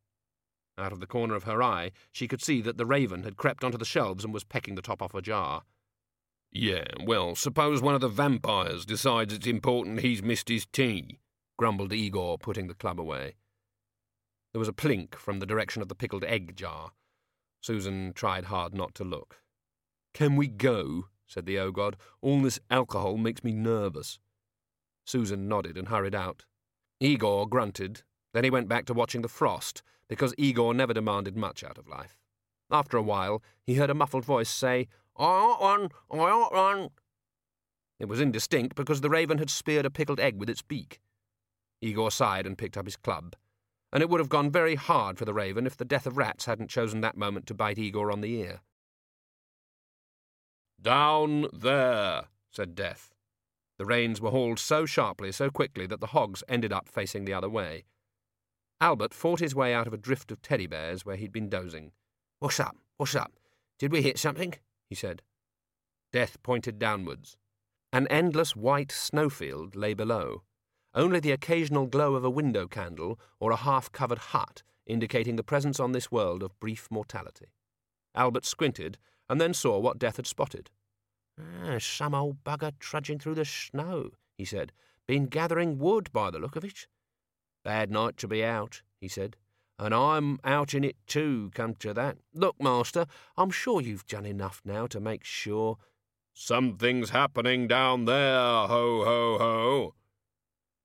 [0.79, 3.63] Out of the corner of her eye, she could see that the raven had crept
[3.63, 5.63] onto the shelves and was pecking the top off a jar.
[6.51, 11.19] Yeah, well, suppose one of the vampires decides it's important he's missed his tea,
[11.59, 13.37] grumbled Igor, putting the club away.
[14.53, 16.93] There was a plink from the direction of the pickled egg jar.
[17.63, 19.41] Susan tried hard not to look.
[20.13, 21.07] Can we go?
[21.27, 21.97] said the O-God.
[22.21, 24.19] All this alcohol makes me nervous.
[25.05, 26.45] Susan nodded and hurried out.
[27.01, 28.03] Igor grunted.
[28.33, 31.89] Then he went back to watching the frost because Igor never demanded much out of
[31.89, 32.19] life.
[32.71, 36.89] After a while, he heard a muffled voice say, I want one, I want one.
[37.99, 41.01] It was indistinct because the raven had speared a pickled egg with its beak.
[41.81, 43.37] Igor sighed and picked up his club.
[43.93, 46.47] And it would have gone very hard for the raven if the death of rats
[46.47, 48.61] hadn't chosen that moment to bite Igor on the ear.
[50.81, 53.13] Down there, said Death.
[53.83, 57.33] The reins were hauled so sharply, so quickly, that the hogs ended up facing the
[57.33, 57.83] other way.
[58.81, 61.91] Albert fought his way out of a drift of teddy bears where he'd been dozing.
[62.39, 62.77] What's up?
[62.97, 63.33] What's up?
[63.81, 64.55] Did we hit something?
[64.89, 65.21] he said.
[66.13, 67.37] Death pointed downwards.
[67.93, 70.45] An endless white snowfield lay below,
[70.95, 75.43] only the occasional glow of a window candle or a half covered hut indicating the
[75.43, 77.47] presence on this world of brief mortality.
[78.15, 80.71] Albert squinted and then saw what Death had spotted.
[81.41, 84.73] Ah, some old bugger trudging through the snow, he said.
[85.07, 86.87] Been gathering wood by the look of it.
[87.65, 89.37] Bad night to be out, he said.
[89.79, 92.19] And I'm out in it too, come to that.
[92.35, 95.79] Look, master, I'm sure you've done enough now to make sure.
[96.35, 99.95] Something's happening down there, ho, ho, ho.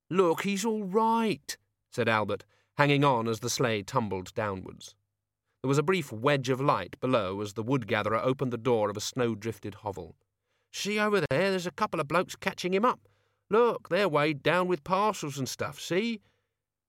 [0.09, 1.57] Look, he's all right,
[1.91, 2.45] said Albert,
[2.77, 4.95] hanging on as the sleigh tumbled downwards.
[5.61, 8.89] There was a brief wedge of light below as the wood gatherer opened the door
[8.89, 10.15] of a snow drifted hovel.
[10.77, 12.99] See over there, there's a couple of blokes catching him up.
[13.49, 16.21] Look, they're weighed down with parcels and stuff, see?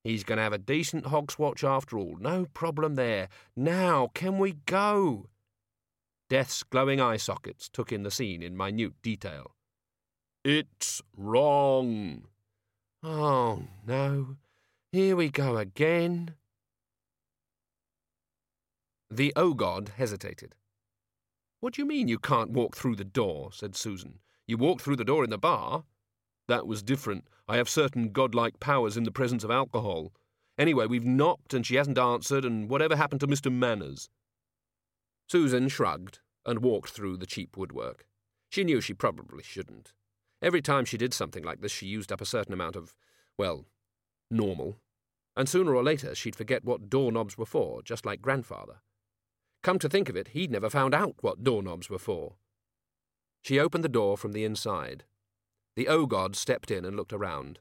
[0.05, 2.18] He's going to have a decent Hogswatch after all.
[2.20, 3.31] No problem there.
[3.57, 5.31] Now, can we go?
[6.29, 9.55] Death's glowing eye sockets took in the scene in minute detail.
[10.44, 12.24] It's wrong.
[13.03, 14.37] Oh, no.
[14.92, 16.35] Here we go again.
[19.11, 20.55] The O-God hesitated.
[21.61, 23.51] What do you mean you can't walk through the door?
[23.53, 24.21] said Susan.
[24.47, 25.85] You walked through the door in the bar.
[26.47, 27.27] That was different.
[27.49, 30.12] I have certain godlike powers in the presence of alcohol.
[30.57, 33.53] Anyway, we've knocked and she hasn't answered, and whatever happened to Mr.
[33.53, 34.09] Manners?
[35.29, 38.07] Susan shrugged and walked through the cheap woodwork.
[38.51, 39.92] She knew she probably shouldn't.
[40.40, 42.94] Every time she did something like this, she used up a certain amount of,
[43.37, 43.66] well,
[44.31, 44.79] normal.
[45.37, 48.81] And sooner or later, she'd forget what doorknobs were for, just like grandfather.
[49.62, 52.35] Come to think of it, he'd never found out what doorknobs were for.
[53.42, 55.05] She opened the door from the inside.
[55.77, 57.61] The O-God stepped in and looked around.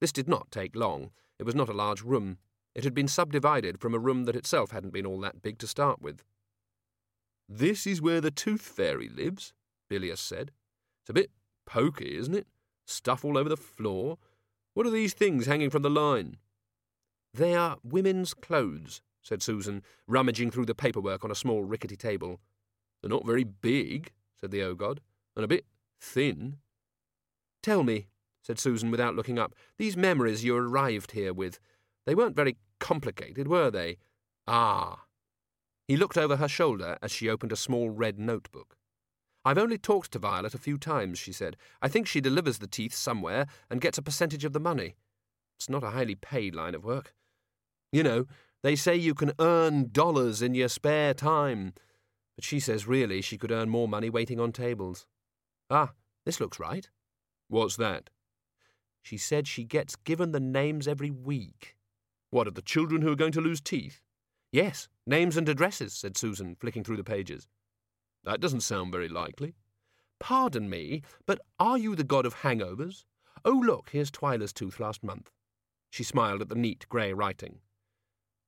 [0.00, 1.10] This did not take long.
[1.38, 2.38] It was not a large room.
[2.74, 5.66] It had been subdivided from a room that itself hadn't been all that big to
[5.66, 6.22] start with.
[7.48, 9.52] This is where the tooth fairy lives,
[9.88, 10.52] Bilious said.
[11.02, 11.30] It's a bit
[11.66, 12.46] poky, isn't it?
[12.86, 14.18] Stuff all over the floor.
[14.74, 16.36] What are these things hanging from the line?
[17.34, 22.40] They are women's clothes, said Susan, rummaging through the paperwork on a small rickety table.
[23.00, 25.00] They're not very big, said the O-God,
[25.36, 25.64] and a bit
[26.00, 26.56] thin.
[27.62, 28.08] Tell me,
[28.42, 31.58] said Susan without looking up, these memories you arrived here with,
[32.06, 33.98] they weren't very complicated, were they?
[34.46, 35.04] Ah.
[35.86, 38.76] He looked over her shoulder as she opened a small red notebook.
[39.44, 41.56] I've only talked to Violet a few times, she said.
[41.80, 44.96] I think she delivers the teeth somewhere and gets a percentage of the money.
[45.58, 47.14] It's not a highly paid line of work.
[47.90, 48.26] You know,
[48.62, 51.74] they say you can earn dollars in your spare time.
[52.36, 55.06] But she says really she could earn more money waiting on tables.
[55.70, 55.92] Ah,
[56.24, 56.88] this looks right.
[57.48, 58.10] What's that?
[59.02, 61.76] She said she gets given the names every week.
[62.30, 64.02] What, of the children who are going to lose teeth?
[64.52, 67.48] Yes, names and addresses, said Susan, flicking through the pages.
[68.24, 69.54] That doesn't sound very likely.
[70.20, 73.04] Pardon me, but are you the god of hangovers?
[73.44, 75.30] Oh, look, here's Twyla's tooth last month.
[75.90, 77.60] She smiled at the neat grey writing.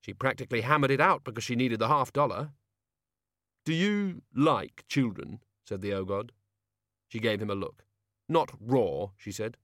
[0.00, 2.50] She practically hammered it out because she needed the half dollar.
[3.64, 5.40] Do you like children?
[5.64, 6.32] said the O-God.
[7.08, 7.84] She gave him a look.
[8.28, 9.56] Not raw, she said.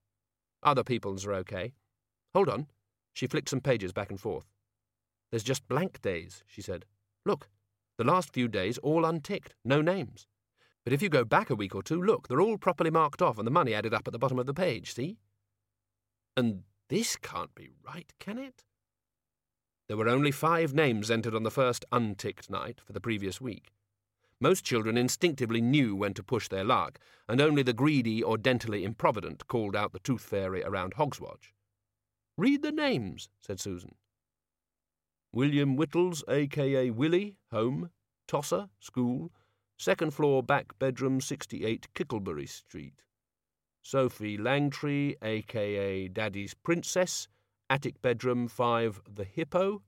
[0.62, 1.72] Other people's are okay.
[2.34, 2.66] Hold on.
[3.12, 4.46] She flicked some pages back and forth.
[5.30, 6.84] There's just blank days, she said.
[7.24, 7.48] Look,
[7.96, 10.26] the last few days all unticked, no names.
[10.84, 13.38] But if you go back a week or two, look, they're all properly marked off
[13.38, 15.18] and the money added up at the bottom of the page, see?
[16.36, 18.64] And this can't be right, can it?
[19.88, 23.72] There were only five names entered on the first unticked night for the previous week.
[24.40, 28.82] Most children instinctively knew when to push their luck, and only the greedy or dentally
[28.82, 31.52] improvident called out the tooth fairy around Hogswatch.
[32.36, 33.94] Read the names, said Susan.
[35.32, 36.90] William Whittles, a.k.a.
[36.90, 37.90] Willie, home.
[38.26, 39.30] Tosser, school.
[39.78, 43.02] Second floor back bedroom, 68 Kicklebury Street.
[43.82, 46.08] Sophie Langtree, a.k.a.
[46.08, 47.28] Daddy's Princess,
[47.68, 49.82] attic bedroom 5 The Hippo.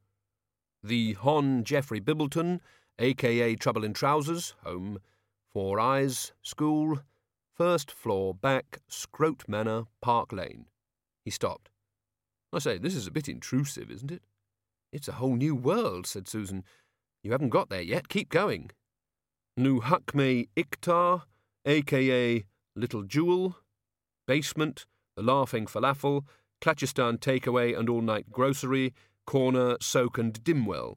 [0.83, 2.61] The Hon Geoffrey Bibbleton,
[2.99, 4.99] aka Trouble in Trousers, home.
[5.53, 7.01] Four Eyes, school.
[7.55, 10.67] First floor back, Scroat Manor, Park Lane.
[11.25, 11.71] He stopped.
[12.53, 14.23] I say, this is a bit intrusive, isn't it?
[14.93, 16.65] It's a whole new world, said Susan.
[17.23, 18.09] You haven't got there yet.
[18.09, 18.71] Keep going.
[19.59, 21.23] Nuhakme Iktar,
[21.67, 22.45] aka
[22.77, 23.57] Little Jewel.
[24.27, 26.25] Basement, The Laughing Falafel,
[26.61, 28.93] Klatchistan Takeaway and All Night Grocery,
[29.27, 30.97] Corner, Soak and Dimwell.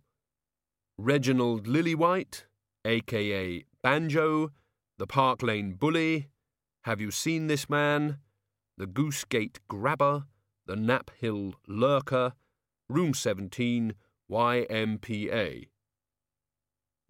[0.97, 2.43] Reginald Lillywhite,
[2.85, 4.51] aka Banjo,
[4.97, 6.29] The Park Lane Bully,
[6.83, 8.17] Have You Seen This Man,
[8.77, 10.25] The Goosegate Grabber,
[10.65, 12.33] The Nap Hill Lurker,
[12.89, 13.93] Room 17,
[14.31, 15.67] YMPA.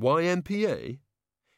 [0.02, 0.99] YMPA?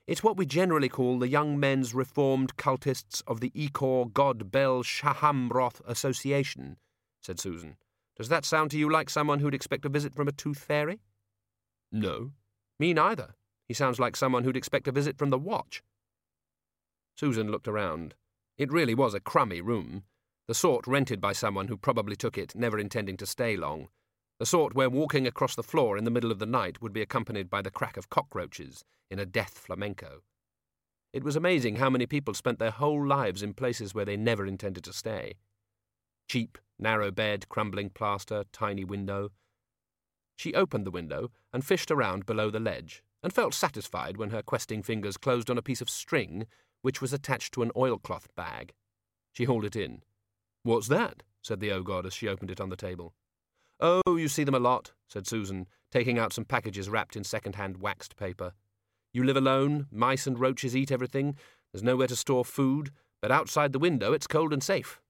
[0.05, 4.83] It's what we generally call the Young Men's Reformed Cultists of the Ichor God Bel
[4.83, 6.75] Shamharoth Association,
[7.23, 7.77] said Susan.
[8.17, 10.99] Does that sound to you like someone who'd expect a visit from a tooth fairy?
[11.91, 12.31] No.
[12.79, 13.35] Me neither.
[13.67, 15.81] He sounds like someone who'd expect a visit from the watch.
[17.15, 18.15] Susan looked around.
[18.57, 20.03] It really was a crummy room,
[20.47, 23.87] the sort rented by someone who probably took it, never intending to stay long,
[24.39, 27.01] the sort where walking across the floor in the middle of the night would be
[27.01, 30.21] accompanied by the crack of cockroaches in a death flamenco.
[31.13, 34.45] It was amazing how many people spent their whole lives in places where they never
[34.45, 35.35] intended to stay.
[36.27, 39.31] Cheap, narrow bed, crumbling plaster, tiny window.
[40.35, 44.43] She opened the window and fished around below the ledge, and felt satisfied when her
[44.43, 46.45] questing fingers closed on a piece of string
[46.83, 48.73] which was attached to an oilcloth bag.
[49.31, 50.03] She hauled it in.
[50.63, 51.23] What's that?
[51.41, 53.13] said the O-God as she opened it on the table.
[53.79, 57.77] Oh, you see them a lot, said Susan, taking out some packages wrapped in second-hand
[57.77, 58.53] waxed paper.
[59.13, 61.37] You live alone, mice and roaches eat everything,
[61.71, 65.01] there's nowhere to store food, but outside the window it's cold and safe.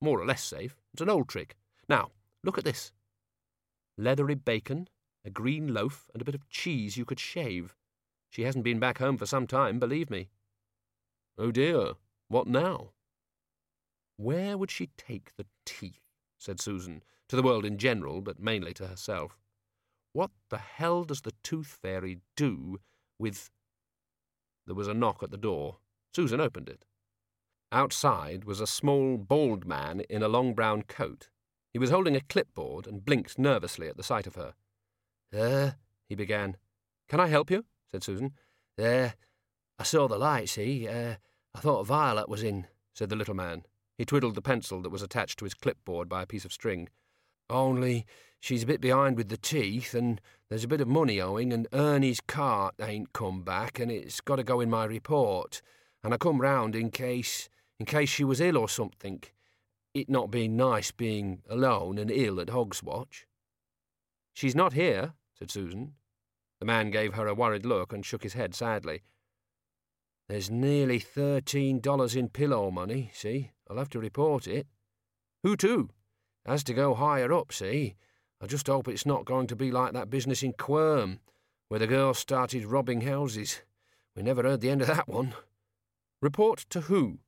[0.00, 0.81] More or less safe.
[0.92, 1.56] It's an old trick.
[1.88, 2.10] Now,
[2.44, 2.92] look at this.
[3.96, 4.88] Leathery bacon,
[5.24, 7.74] a green loaf, and a bit of cheese you could shave.
[8.30, 10.28] She hasn't been back home for some time, believe me.
[11.38, 11.92] Oh dear,
[12.28, 12.90] what now?
[14.16, 16.00] Where would she take the teeth?
[16.38, 19.38] said Susan, to the world in general, but mainly to herself.
[20.12, 22.78] What the hell does the tooth fairy do
[23.18, 23.50] with.
[24.66, 25.78] There was a knock at the door.
[26.14, 26.84] Susan opened it.
[27.72, 31.30] Outside was a small, bald man in a long brown coat.
[31.72, 34.52] He was holding a clipboard and blinked nervously at the sight of her.
[35.30, 36.58] There, he began.
[37.08, 37.64] Can I help you?
[37.90, 38.32] said Susan.
[38.76, 39.14] There.
[39.78, 40.86] I saw the light, see?
[40.86, 41.14] Uh,
[41.54, 43.62] I thought Violet was in, said the little man.
[43.96, 46.90] He twiddled the pencil that was attached to his clipboard by a piece of string.
[47.48, 48.04] Only
[48.38, 50.20] she's a bit behind with the teeth, and
[50.50, 54.36] there's a bit of money owing, and Ernie's cart ain't come back, and it's got
[54.36, 55.62] to go in my report.
[56.04, 57.48] And I come round in case,
[57.78, 59.22] in case she was ill or something.
[59.94, 63.26] It not being nice being alone and ill at Hogswatch.
[64.32, 65.94] She's not here, said Susan.
[66.60, 69.02] The man gave her a worried look and shook his head sadly.
[70.28, 73.50] There's nearly thirteen dollars in pillow money, see?
[73.68, 74.66] I'll have to report it.
[75.42, 75.90] Who to?
[76.46, 77.96] Has to go higher up, see?
[78.40, 81.20] I just hope it's not going to be like that business in Quirm,
[81.68, 83.60] where the girl started robbing houses.
[84.16, 85.34] We never heard the end of that one.
[86.20, 87.18] Report to who?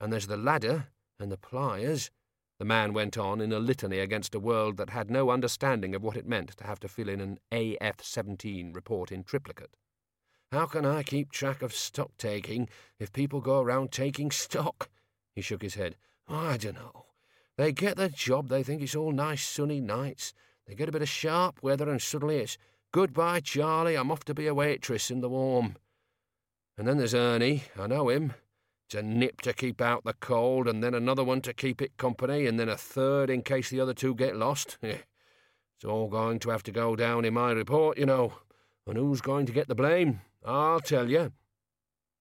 [0.00, 0.88] And there's the ladder
[1.18, 2.10] and the pliers.
[2.58, 6.02] The man went on in a litany against a world that had no understanding of
[6.02, 9.76] what it meant to have to fill in an AF 17 report in triplicate.
[10.50, 12.68] How can I keep track of stock taking
[12.98, 14.88] if people go around taking stock?
[15.34, 15.96] He shook his head.
[16.26, 17.06] I don't know.
[17.56, 20.32] They get the job, they think it's all nice sunny nights.
[20.66, 22.56] They get a bit of sharp weather, and suddenly it's
[22.92, 25.76] goodbye, Charlie, I'm off to be a waitress in the warm.
[26.76, 28.34] And then there's Ernie, I know him.
[28.94, 32.46] A nip to keep out the cold, and then another one to keep it company,
[32.46, 34.78] and then a third in case the other two get lost.
[34.82, 38.32] it's all going to have to go down in my report, you know.
[38.86, 40.22] And who's going to get the blame?
[40.42, 41.32] I'll tell you.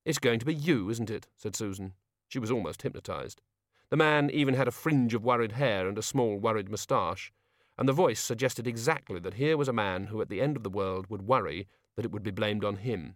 [0.03, 1.27] It's going to be you, isn't it?
[1.37, 1.93] said Susan.
[2.27, 3.41] She was almost hypnotized.
[3.89, 7.31] The man even had a fringe of worried hair and a small worried moustache,
[7.77, 10.63] and the voice suggested exactly that here was a man who at the end of
[10.63, 13.15] the world would worry that it would be blamed on him.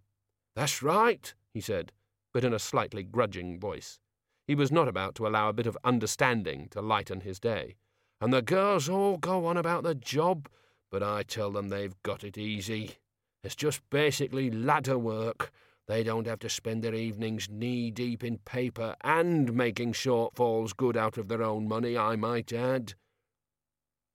[0.55, 1.91] That's right, he said,
[2.33, 3.99] but in a slightly grudging voice.
[4.47, 7.75] He was not about to allow a bit of understanding to lighten his day.
[8.19, 10.49] And the girls all go on about the job,
[10.89, 12.97] but I tell them they've got it easy.
[13.43, 15.51] It's just basically ladder work,
[15.87, 20.95] they don't have to spend their evenings knee deep in paper and making shortfalls good
[20.95, 22.93] out of their own money, I might add.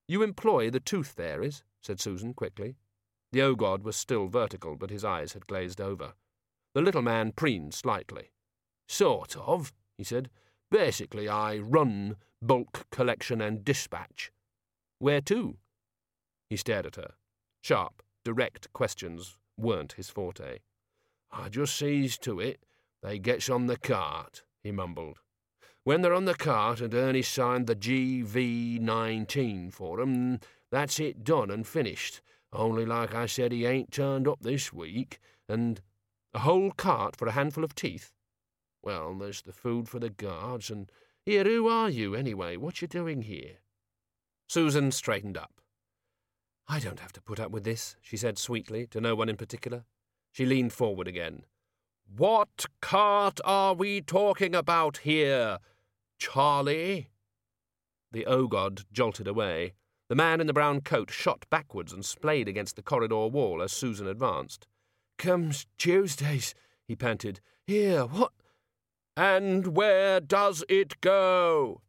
[0.09, 2.77] You employ the tooth fairies, said Susan quickly.
[3.33, 6.15] The O-God was still vertical, but his eyes had glazed over.
[6.77, 8.33] The little man preened slightly.
[8.87, 10.29] Sort of, he said.
[10.71, 14.31] Basically, I run bulk collection and dispatch.
[14.99, 15.57] Where to?
[16.51, 17.15] He stared at her.
[17.63, 20.59] Sharp, direct questions weren't his forte.
[21.33, 22.67] I just sees to it
[23.03, 25.21] they gets on the cart, he mumbled.
[25.83, 31.51] When they're on the cart and Ernie signed the GV19 for 'em, that's it done
[31.51, 32.21] and finished.
[32.53, 35.19] Only, like I said, he ain't turned up this week,
[35.49, 35.81] and
[36.37, 38.13] a whole cart for a handful of teeth.
[38.83, 40.93] Well, there's the food for the guards, and
[41.25, 42.59] Here, who are you, anyway?
[42.59, 43.61] What you doing here?
[44.47, 45.63] Susan straightened up.
[46.69, 49.39] I don't have to put up with this, she said sweetly, to no one in
[49.39, 49.87] particular.
[50.31, 51.45] She leaned forward again.
[52.07, 55.59] What cart are we talking about here,
[56.19, 57.09] Charlie?
[58.13, 59.73] The O-God jolted away.
[60.11, 63.73] The man in the brown coat shot backwards and splayed against the corridor wall as
[63.73, 64.69] Susan advanced.
[65.19, 66.55] Comes Tuesdays,
[66.87, 67.41] he panted.
[67.67, 68.33] Here, what?
[69.17, 71.81] And where does it go?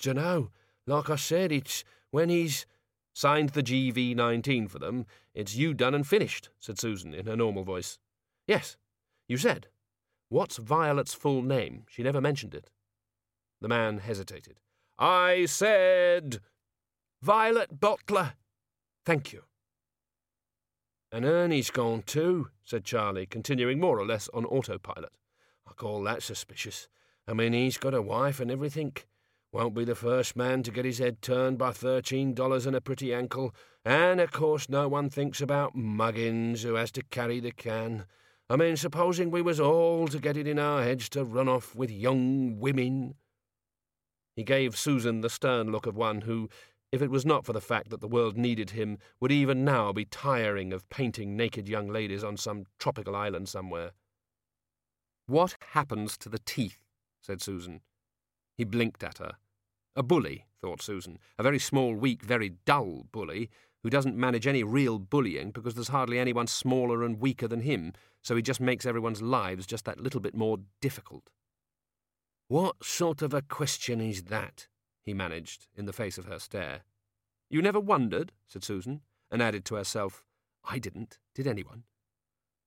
[0.00, 0.50] Dunno.
[0.86, 2.66] Like I said, it's when he's
[3.14, 5.06] signed the GV19 for them.
[5.34, 7.98] It's you done and finished, said Susan in her normal voice.
[8.46, 8.76] Yes,
[9.28, 9.68] you said.
[10.30, 11.84] What's Violet's full name?
[11.88, 12.70] She never mentioned it.
[13.60, 14.60] The man hesitated.
[14.98, 16.40] I said.
[17.22, 18.34] Violet Butler.
[19.04, 19.44] Thank you.
[21.10, 25.12] And Ernie's gone too, said Charlie, continuing more or less on autopilot.
[25.66, 26.88] I call that suspicious.
[27.26, 28.94] I mean, he's got a wife and everything.
[29.50, 32.82] Won't be the first man to get his head turned by thirteen dollars and a
[32.82, 33.54] pretty ankle.
[33.84, 38.04] And, of course, no one thinks about Muggins, who has to carry the can.
[38.50, 41.74] I mean, supposing we was all to get it in our heads to run off
[41.74, 43.14] with young women.
[44.36, 46.48] He gave Susan the stern look of one who,
[46.90, 49.92] if it was not for the fact that the world needed him, would even now
[49.92, 53.92] be tiring of painting naked young ladies on some tropical island somewhere.
[55.26, 56.78] What happens to the teeth?
[57.20, 57.82] said Susan.
[58.56, 59.32] He blinked at her.
[59.94, 61.18] A bully, thought Susan.
[61.38, 63.50] A very small, weak, very dull bully,
[63.82, 67.92] who doesn't manage any real bullying because there's hardly anyone smaller and weaker than him,
[68.22, 71.30] so he just makes everyone's lives just that little bit more difficult.
[72.48, 74.66] What sort of a question is that?
[75.08, 76.82] He managed, in the face of her stare.
[77.50, 79.00] You never wondered, said Susan,
[79.30, 80.22] and added to herself,
[80.64, 81.18] I didn't.
[81.34, 81.84] Did anyone?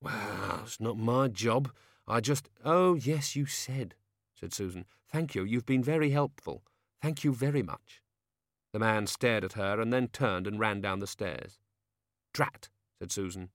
[0.01, 1.71] Well, it's not my job.
[2.07, 2.49] I just.
[2.65, 3.93] Oh, yes, you said,
[4.33, 4.85] said Susan.
[5.07, 5.43] Thank you.
[5.43, 6.63] You've been very helpful.
[7.01, 8.01] Thank you very much.
[8.73, 11.59] The man stared at her and then turned and ran down the stairs.
[12.33, 13.49] Drat, said Susan.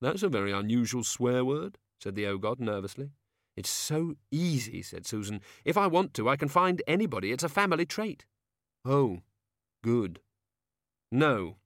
[0.00, 3.10] That's a very unusual swear word, said the O-God nervously.
[3.56, 5.40] It's so easy, said Susan.
[5.64, 7.32] If I want to, I can find anybody.
[7.32, 8.24] It's a family trait.
[8.84, 9.20] Oh,
[9.82, 10.20] good.
[11.10, 11.56] No.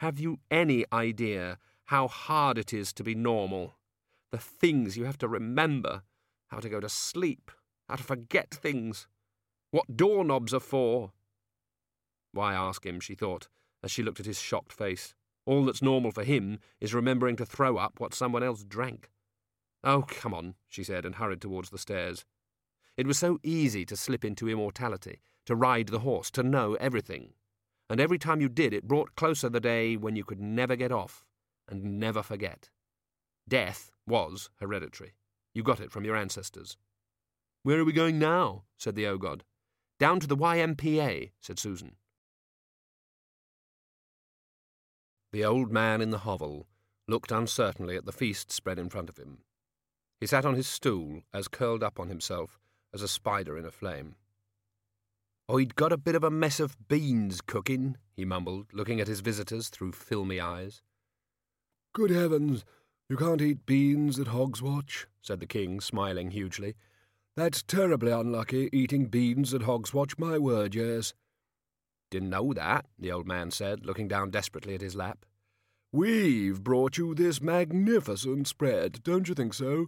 [0.00, 3.76] Have you any idea how hard it is to be normal?
[4.32, 6.02] The things you have to remember,
[6.48, 7.50] how to go to sleep,
[7.88, 9.06] how to forget things,
[9.70, 11.12] what doorknobs are for.
[12.32, 13.48] Why ask him, she thought,
[13.82, 15.14] as she looked at his shocked face.
[15.46, 19.10] All that's normal for him is remembering to throw up what someone else drank.
[19.84, 22.24] Oh, come on, she said, and hurried towards the stairs.
[22.96, 27.34] It was so easy to slip into immortality, to ride the horse, to know everything.
[27.88, 30.92] And every time you did, it brought closer the day when you could never get
[30.92, 31.24] off
[31.68, 32.70] and never forget.
[33.48, 35.14] Death was hereditary.
[35.54, 36.76] You got it from your ancestors.
[37.62, 38.64] Where are we going now?
[38.76, 39.44] said the O-God.
[39.98, 41.96] Down to the YMPA, said Susan.
[45.32, 46.66] The old man in the hovel
[47.06, 49.38] looked uncertainly at the feast spread in front of him.
[50.20, 52.58] He sat on his stool, as curled up on himself
[52.92, 54.16] as a spider in a flame.
[55.48, 59.06] Oh, I'd got a bit of a mess of beans cooking, he mumbled, looking at
[59.06, 60.82] his visitors through filmy eyes.
[61.94, 62.64] Good heavens,
[63.08, 66.74] you can't eat beans at Hogswatch, said the king, smiling hugely.
[67.36, 71.14] That's terribly unlucky, eating beans at Hogswatch, my word, yes.
[72.10, 75.24] Didn't know that, the old man said, looking down desperately at his lap.
[75.92, 79.86] We've brought you this magnificent spread, don't you think so?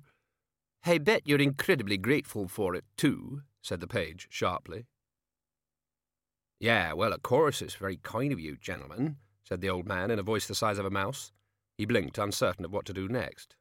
[0.84, 4.86] I bet you're incredibly grateful for it, too, said the page sharply.
[6.58, 10.18] Yeah, well, of course, it's very kind of you, gentlemen, said the old man in
[10.18, 11.32] a voice the size of a mouse.
[11.76, 13.56] He blinked, uncertain of what to do next.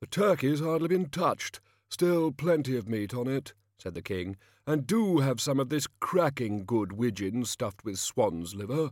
[0.00, 1.60] The turkey's hardly been touched.
[1.88, 4.36] Still plenty of meat on it, said the king,
[4.66, 8.90] and do have some of this cracking good widgeon stuffed with swan's liver.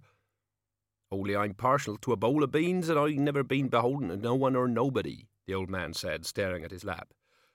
[1.10, 4.34] Only I'm partial to a bowl of beans, and I've never been beholden to no
[4.34, 7.12] one or nobody, the old man said, staring at his lap.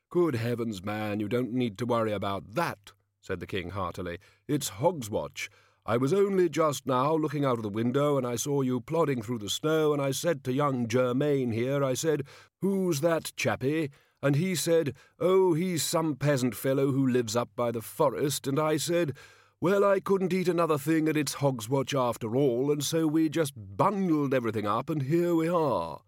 [0.09, 4.17] Good heavens, man, you don't need to worry about that, said the king heartily.
[4.47, 5.49] It's Hogswatch.
[5.85, 9.21] I was only just now looking out of the window, and I saw you plodding
[9.21, 12.23] through the snow, and I said to young Germain here, I said,
[12.61, 13.89] Who's that chappie?
[14.21, 18.59] And he said, Oh, he's some peasant fellow who lives up by the forest, and
[18.59, 19.15] I said,
[19.61, 23.53] well, I couldn't eat another thing at its Hogswatch after all, and so we just
[23.57, 25.99] bundled everything up, and here we are.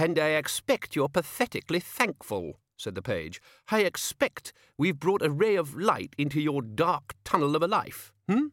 [0.00, 3.40] And I expect you're pathetically thankful, said the page.
[3.68, 8.12] I expect we've brought a ray of light into your dark tunnel of a life,
[8.28, 8.52] hm?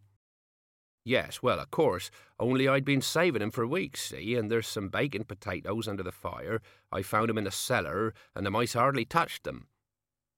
[1.04, 4.90] Yes, well, of course, only I'd been saving 'em for weeks, see, and there's some
[4.90, 6.64] baking potatoes under the fire.
[6.92, 9.68] I found 'em in the cellar, and the mice hardly touched them.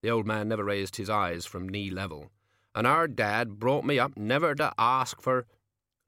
[0.02, 2.32] The old man never raised his eyes from knee level.
[2.76, 5.48] And our dad brought me up never to ask for.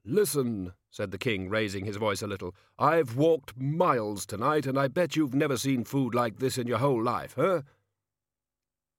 [0.04, 2.54] Listen, said the king, raising his voice a little.
[2.78, 6.78] I've walked miles tonight, and I bet you've never seen food like this in your
[6.78, 7.62] whole life, huh?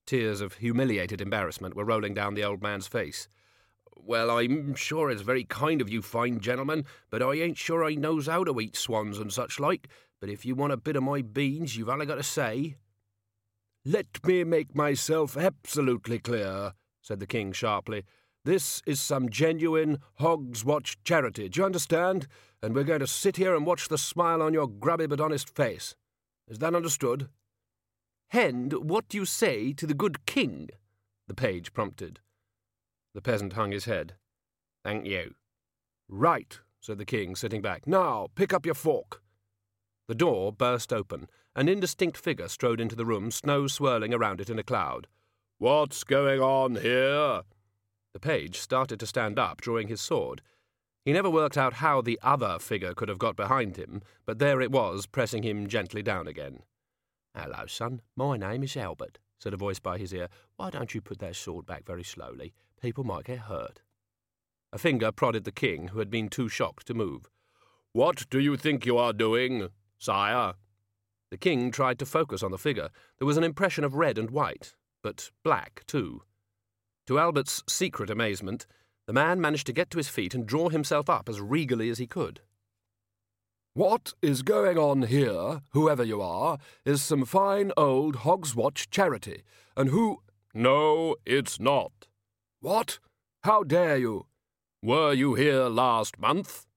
[0.05, 3.27] Tears of humiliated embarrassment were rolling down the old man's face.
[3.95, 7.93] Well, I'm sure it's very kind of you fine gentlemen, but I ain't sure I
[7.93, 9.87] knows how to eat swans and such like.
[10.19, 12.77] But if you want a bit of my beans, you've only got to say.
[13.83, 18.05] Let me make myself absolutely clear, said the king sharply.
[18.43, 22.27] This is some genuine Hogswatch charity, do you understand?
[22.63, 25.55] And we're going to sit here and watch the smile on your grubby but honest
[25.55, 25.95] face.
[26.47, 27.29] Is that understood?
[28.29, 30.69] Hend, what do you say to the good king?
[31.27, 32.19] The page prompted.
[33.13, 34.15] The peasant hung his head.
[34.83, 35.35] Thank you.
[36.09, 37.85] Right, said the king, sitting back.
[37.85, 39.21] Now, pick up your fork.
[40.07, 41.29] The door burst open.
[41.55, 45.07] An indistinct figure strode into the room, snow swirling around it in a cloud.
[45.59, 47.41] What's going on here?
[48.13, 50.41] The page started to stand up, drawing his sword.
[51.05, 54.61] He never worked out how the other figure could have got behind him, but there
[54.61, 56.63] it was, pressing him gently down again.
[57.35, 58.01] Hello, son.
[58.15, 60.27] My name is Albert, said a voice by his ear.
[60.57, 62.53] Why don't you put that sword back very slowly?
[62.81, 63.81] People might get hurt.
[64.73, 67.29] A finger prodded the king, who had been too shocked to move.
[67.93, 70.53] What do you think you are doing, sire?
[71.29, 72.89] The king tried to focus on the figure.
[73.17, 76.23] There was an impression of red and white, but black too.
[77.07, 78.65] To Albert's secret amazement,
[79.07, 81.97] the man managed to get to his feet and draw himself up as regally as
[81.97, 82.41] he could.
[83.73, 89.43] What is going on here, whoever you are, is some fine old Hogswatch charity,
[89.77, 90.21] and who.
[90.53, 92.07] No, it's not.
[92.59, 92.99] What?
[93.43, 94.27] How dare you?
[94.83, 96.67] Were you here last month?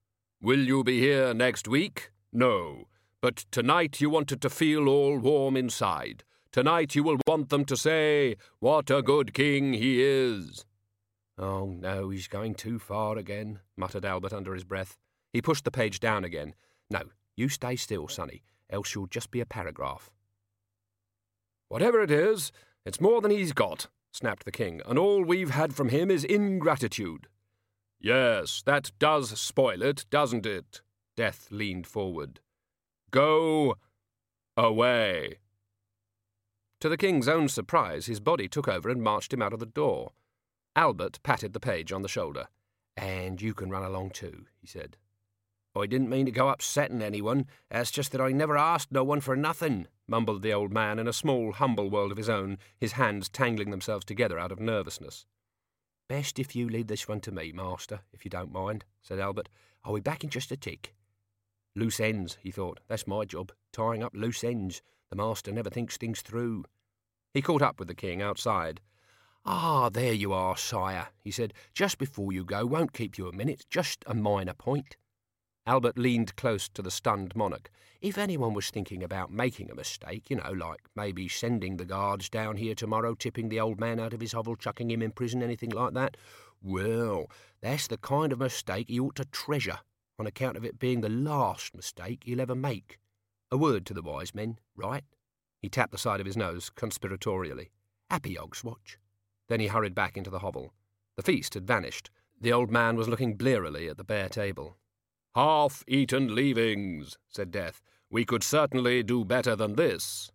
[0.40, 2.10] Will you be here next week?
[2.32, 2.84] No.
[3.20, 6.22] But tonight you wanted to feel all warm inside.
[6.54, 10.64] Tonight you will want them to say, What a good king he is.
[11.36, 14.96] Oh, no, he's going too far again, muttered Albert under his breath.
[15.32, 16.54] He pushed the page down again.
[16.88, 20.12] No, you stay still, sonny, else you'll just be a paragraph.
[21.70, 22.52] Whatever it is,
[22.86, 26.22] it's more than he's got, snapped the king, and all we've had from him is
[26.22, 27.26] ingratitude.
[27.98, 30.82] Yes, that does spoil it, doesn't it?
[31.16, 32.38] Death leaned forward.
[33.10, 33.74] Go
[34.56, 35.38] away.
[36.80, 39.66] To the king's own surprise, his body took over and marched him out of the
[39.66, 40.12] door.
[40.76, 42.48] Albert patted the page on the shoulder.
[42.96, 44.96] And you can run along too, he said.
[45.76, 47.46] I didn't mean to go upsetting anyone.
[47.70, 51.08] It's just that I never asked no one for nothing, mumbled the old man in
[51.08, 55.26] a small, humble world of his own, his hands tangling themselves together out of nervousness.
[56.08, 59.48] Best if you leave this one to me, master, if you don't mind, said Albert.
[59.84, 60.94] I'll be back in just a tick.
[61.74, 62.80] Loose ends, he thought.
[62.86, 64.80] That's my job, tying up loose ends.
[65.14, 66.64] The master never thinks things through.
[67.32, 68.80] He caught up with the king outside.
[69.44, 71.54] Ah, there you are, sire, he said.
[71.72, 74.96] Just before you go, won't keep you a minute, just a minor point.
[75.68, 77.70] Albert leaned close to the stunned monarch.
[78.00, 82.28] If anyone was thinking about making a mistake, you know, like maybe sending the guards
[82.28, 85.44] down here tomorrow, tipping the old man out of his hovel, chucking him in prison,
[85.44, 86.16] anything like that,
[86.60, 89.78] well, that's the kind of mistake he ought to treasure,
[90.18, 92.98] on account of it being the last mistake he'll ever make.
[93.54, 95.04] A word to the wise men, right?
[95.60, 97.68] He tapped the side of his nose conspiratorially.
[98.10, 98.96] Happy Hogswatch.
[99.46, 100.74] Then he hurried back into the hovel.
[101.14, 102.10] The feast had vanished.
[102.40, 104.76] The old man was looking blearily at the bare table.
[105.36, 107.80] Half eaten leavings, said Death.
[108.10, 110.32] We could certainly do better than this.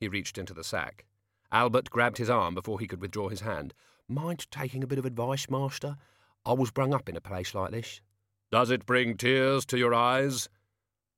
[0.00, 1.04] He reached into the sack.
[1.52, 3.74] Albert grabbed his arm before he could withdraw his hand.
[4.08, 5.98] Mind taking a bit of advice, master?
[6.46, 8.00] I was brung up in a place like this.
[8.50, 10.48] Does it bring tears to your eyes?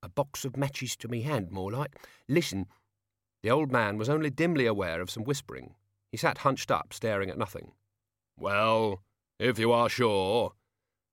[0.04, 1.96] A box of matches to me hand, more like.
[2.28, 2.66] Listen.
[3.42, 5.76] The old man was only dimly aware of some whispering.
[6.12, 7.72] He sat hunched up, staring at nothing.
[8.38, 9.02] Well,
[9.38, 10.52] if you are sure.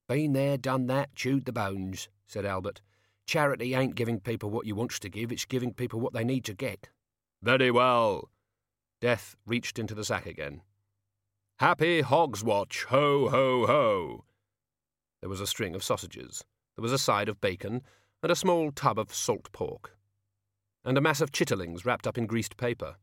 [0.10, 2.82] Been there, done that, chewed the bones, said Albert.
[3.26, 6.44] Charity ain't giving people what you wants to give, it's giving people what they need
[6.44, 6.90] to get.
[7.42, 8.30] Very well.
[9.00, 10.64] Death reached into the sack again.
[11.60, 14.26] Happy Hogswatch, ho, ho, ho.
[15.22, 16.44] There was a string of sausages.
[16.76, 17.84] There was a side of bacon,
[18.24, 19.98] and a small tub of salt pork.
[20.84, 22.96] And a mass of chitterlings wrapped up in greased paper.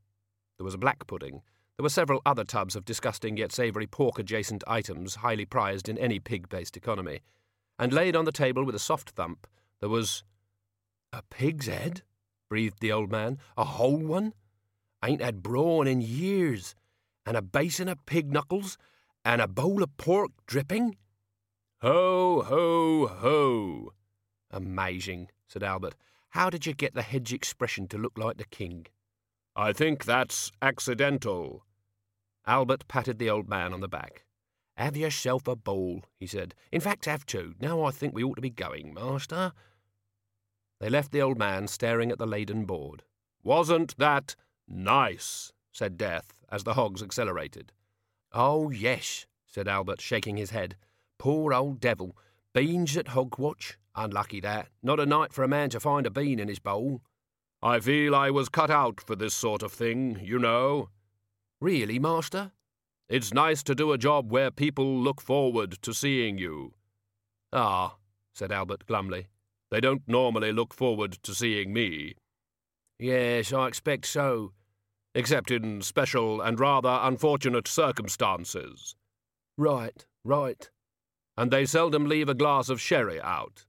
[0.58, 1.42] There was a black pudding,
[1.78, 5.96] there were several other tubs of disgusting yet savoury pork adjacent items highly prized in
[5.96, 7.20] any pig based economy.
[7.78, 9.46] And laid on the table with a soft thump,
[9.78, 10.24] there was.
[11.12, 12.02] A pig's head?
[12.50, 13.38] breathed the old man.
[13.56, 14.34] A whole one?
[15.04, 16.74] Ain't had brawn in years.
[17.24, 18.76] And a basin of pig knuckles?
[19.24, 20.96] And a bowl of pork dripping?
[21.80, 23.92] Ho, ho, ho.
[24.50, 25.94] Amazing, said Albert.
[26.30, 28.86] How did you get the hedge expression to look like the king?
[29.56, 31.64] I think that's accidental.
[32.46, 34.24] Albert patted the old man on the back.
[34.76, 36.54] Have yourself a ball, he said.
[36.70, 37.54] In fact, have two.
[37.60, 39.52] Now I think we ought to be going, master.
[40.80, 43.02] They left the old man staring at the laden board.
[43.42, 44.36] Wasn't that
[44.68, 45.52] nice?
[45.72, 47.72] said Death as the hogs accelerated.
[48.32, 50.76] Oh, yes, said Albert, shaking his head.
[51.18, 52.16] Poor old devil.
[52.54, 53.76] Beans at Hogswatch?
[53.98, 54.68] Unlucky that.
[54.80, 57.02] Not a night for a man to find a bean in his bowl.
[57.60, 60.90] I feel I was cut out for this sort of thing, you know.
[61.60, 62.52] Really, master?
[63.08, 66.74] It's nice to do a job where people look forward to seeing you.
[67.52, 67.96] Ah,
[68.32, 69.26] said Albert glumly.
[69.72, 72.14] They don't normally look forward to seeing me.
[73.00, 74.52] Yes, I expect so.
[75.12, 78.94] Except in special and rather unfortunate circumstances.
[79.56, 80.70] Right, right.
[81.36, 83.64] And they seldom leave a glass of sherry out.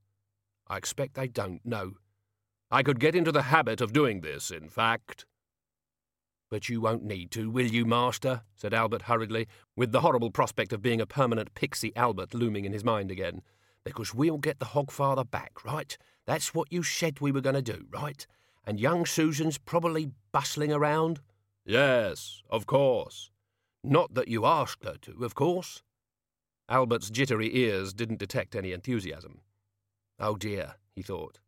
[0.69, 1.93] I expect they don't, know.
[2.71, 5.25] I could get into the habit of doing this, in fact.
[6.51, 8.41] But you won't need to, will you, master?
[8.55, 12.73] said Albert hurriedly, with the horrible prospect of being a permanent pixie Albert looming in
[12.73, 13.41] his mind again.
[13.83, 15.97] Because we'll get the hogfather back, right?
[16.25, 18.25] That's what you said we were going to do, right?
[18.65, 21.21] And young Susan's probably bustling around?
[21.65, 23.31] Yes, of course.
[23.83, 25.81] Not that you asked her to, of course.
[26.67, 29.41] Albert's jittery ears didn't detect any enthusiasm.
[30.19, 31.39] Oh dear, he thought.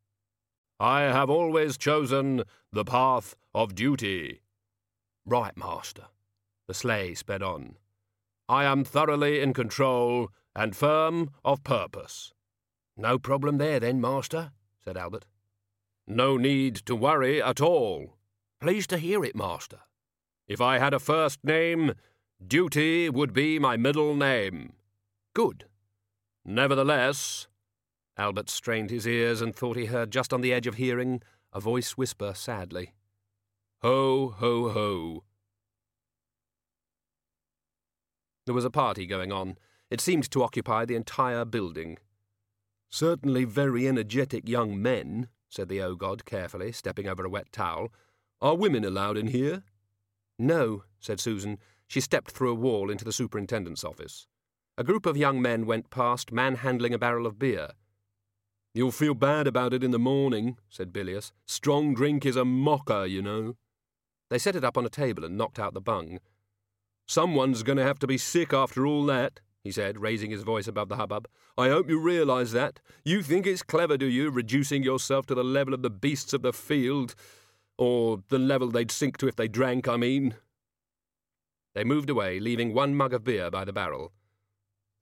[0.80, 4.42] I have always chosen the path of duty.
[5.26, 6.06] Right, master.
[6.68, 7.76] The sleigh sped on.
[8.48, 12.34] I am thoroughly in control and firm of purpose.
[12.98, 14.52] No problem there, then, master,
[14.84, 15.26] said Albert.
[16.08, 18.18] No need to worry at all.
[18.60, 19.80] Pleased to hear it, master.
[20.48, 21.94] If I had a first name,
[22.46, 24.74] Duty would be my middle name.
[25.34, 25.66] Good.
[26.44, 27.48] Nevertheless,
[28.18, 31.22] Albert strained his ears and thought he heard just on the edge of hearing
[31.54, 32.94] a voice whisper sadly,
[33.82, 35.24] Ho, ho, ho.
[38.46, 39.58] There was a party going on.
[39.90, 41.98] It seemed to occupy the entire building.
[42.90, 47.94] Certainly very energetic young men, said the O-God carefully, stepping over a wet towel.
[48.42, 49.64] Are women allowed in here?
[50.38, 51.58] No, said Susan.
[51.88, 54.28] She stepped through a wall into the superintendent's office.
[54.78, 57.72] A group of young men went past, manhandling a barrel of beer.
[58.74, 61.34] You'll feel bad about it in the morning, said Bilious.
[61.46, 63.56] Strong drink is a mocker, you know.
[64.30, 66.20] They set it up on a table and knocked out the bung.
[67.06, 70.68] Someone's going to have to be sick after all that, he said, raising his voice
[70.68, 71.28] above the hubbub.
[71.58, 72.80] I hope you realise that.
[73.04, 76.42] You think it's clever, do you, reducing yourself to the level of the beasts of
[76.42, 77.14] the field?
[77.78, 80.36] Or the level they'd sink to if they drank, I mean.
[81.76, 84.14] They moved away, leaving one mug of beer by the barrel.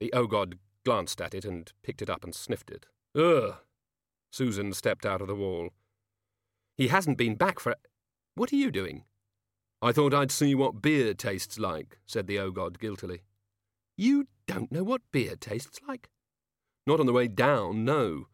[0.00, 2.86] The O-God glanced at it and picked it up and sniffed it.
[3.16, 3.54] Ugh!
[4.30, 5.70] Susan stepped out of the wall.
[6.76, 7.74] He hasn't been back for.
[8.34, 9.04] What are you doing?
[9.82, 13.22] I thought I'd see what beer tastes like, said the O-God guiltily.
[13.96, 16.10] You don't know what beer tastes like?
[16.86, 18.26] Not on the way down, no.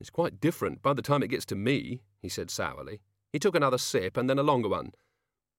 [0.00, 3.00] It's quite different by the time it gets to me, he said sourly.
[3.32, 4.92] He took another sip and then a longer one.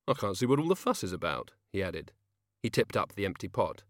[0.08, 2.12] I can't see what all the fuss is about, he added.
[2.62, 3.84] He tipped up the empty pot.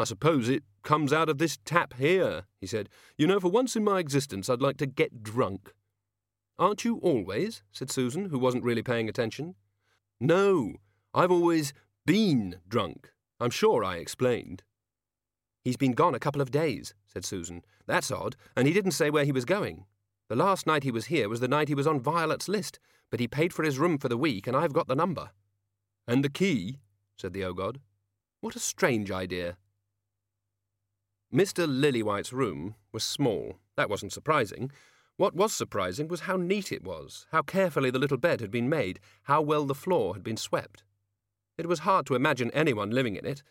[0.00, 2.88] I suppose it comes out of this tap here, he said.
[3.18, 5.74] You know, for once in my existence, I'd like to get drunk.
[6.58, 7.62] Aren't you always?
[7.70, 9.56] said Susan, who wasn't really paying attention.
[10.18, 10.74] No,
[11.12, 11.72] I've always
[12.06, 13.12] been drunk.
[13.38, 14.62] I'm sure I explained.
[15.62, 17.62] He's been gone a couple of days, said Susan.
[17.86, 19.84] That's odd, and he didn't say where he was going.
[20.28, 22.78] The last night he was here was the night he was on Violet's list,
[23.10, 25.30] but he paid for his room for the week, and I've got the number.
[26.08, 26.78] And the key?
[27.16, 27.80] said the O-God.
[28.40, 29.58] What a strange idea.
[31.32, 31.68] Mr.
[31.68, 33.56] Lillywhite's room was small.
[33.76, 34.72] That wasn't surprising.
[35.16, 38.68] What was surprising was how neat it was, how carefully the little bed had been
[38.68, 40.82] made, how well the floor had been swept.
[41.56, 43.44] It was hard to imagine anyone living in it,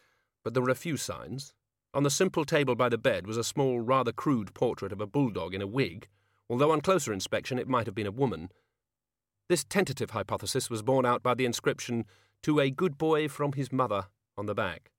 [0.44, 1.54] but there were a few signs.
[1.94, 5.08] On the simple table by the bed was a small, rather crude portrait of a
[5.08, 6.08] bulldog in a wig,
[6.50, 8.50] although on closer inspection it might have been a woman.
[9.48, 12.06] This tentative hypothesis was borne out by the inscription,
[12.44, 14.08] To a good boy from his mother,
[14.38, 14.92] on the back.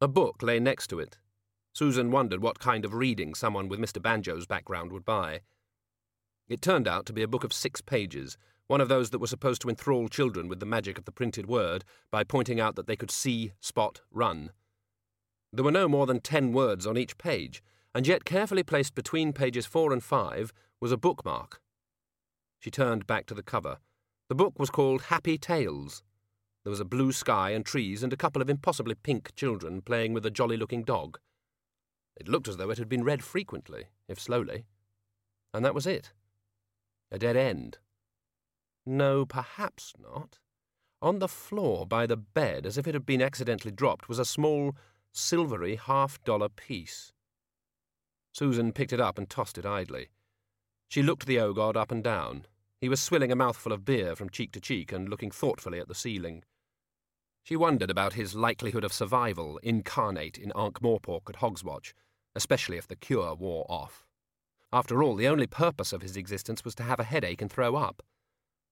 [0.00, 1.18] A book lay next to it,
[1.80, 4.02] Susan wondered what kind of reading someone with Mr.
[4.02, 5.40] Banjo's background would buy.
[6.46, 9.26] It turned out to be a book of six pages, one of those that were
[9.26, 12.86] supposed to enthrall children with the magic of the printed word by pointing out that
[12.86, 14.50] they could see, spot, run.
[15.54, 17.62] There were no more than ten words on each page,
[17.94, 20.52] and yet carefully placed between pages four and five
[20.82, 21.62] was a bookmark.
[22.58, 23.78] She turned back to the cover.
[24.28, 26.02] The book was called Happy Tales.
[26.62, 30.12] There was a blue sky and trees and a couple of impossibly pink children playing
[30.12, 31.18] with a jolly looking dog.
[32.20, 34.66] It looked as though it had been read frequently, if slowly.
[35.54, 36.12] And that was it.
[37.10, 37.78] A dead end.
[38.84, 40.38] No, perhaps not.
[41.00, 44.26] On the floor by the bed, as if it had been accidentally dropped, was a
[44.26, 44.76] small,
[45.12, 47.14] silvery half dollar piece.
[48.34, 50.10] Susan picked it up and tossed it idly.
[50.88, 52.46] She looked the O-God up and down.
[52.82, 55.88] He was swilling a mouthful of beer from cheek to cheek and looking thoughtfully at
[55.88, 56.44] the ceiling.
[57.42, 61.94] She wondered about his likelihood of survival incarnate in Ankh-Morpork at Hogswatch,
[62.34, 64.06] especially if the cure wore off.
[64.72, 67.76] After all, the only purpose of his existence was to have a headache and throw
[67.76, 68.02] up.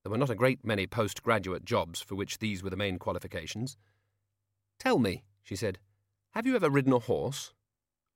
[0.03, 3.77] There were not a great many postgraduate jobs for which these were the main qualifications.
[4.79, 5.79] Tell me, she said,
[6.33, 7.53] have you ever ridden a horse?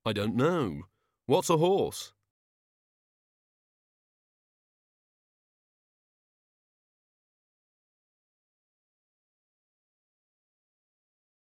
[0.05, 0.83] I don't know.
[1.27, 2.13] What's a horse?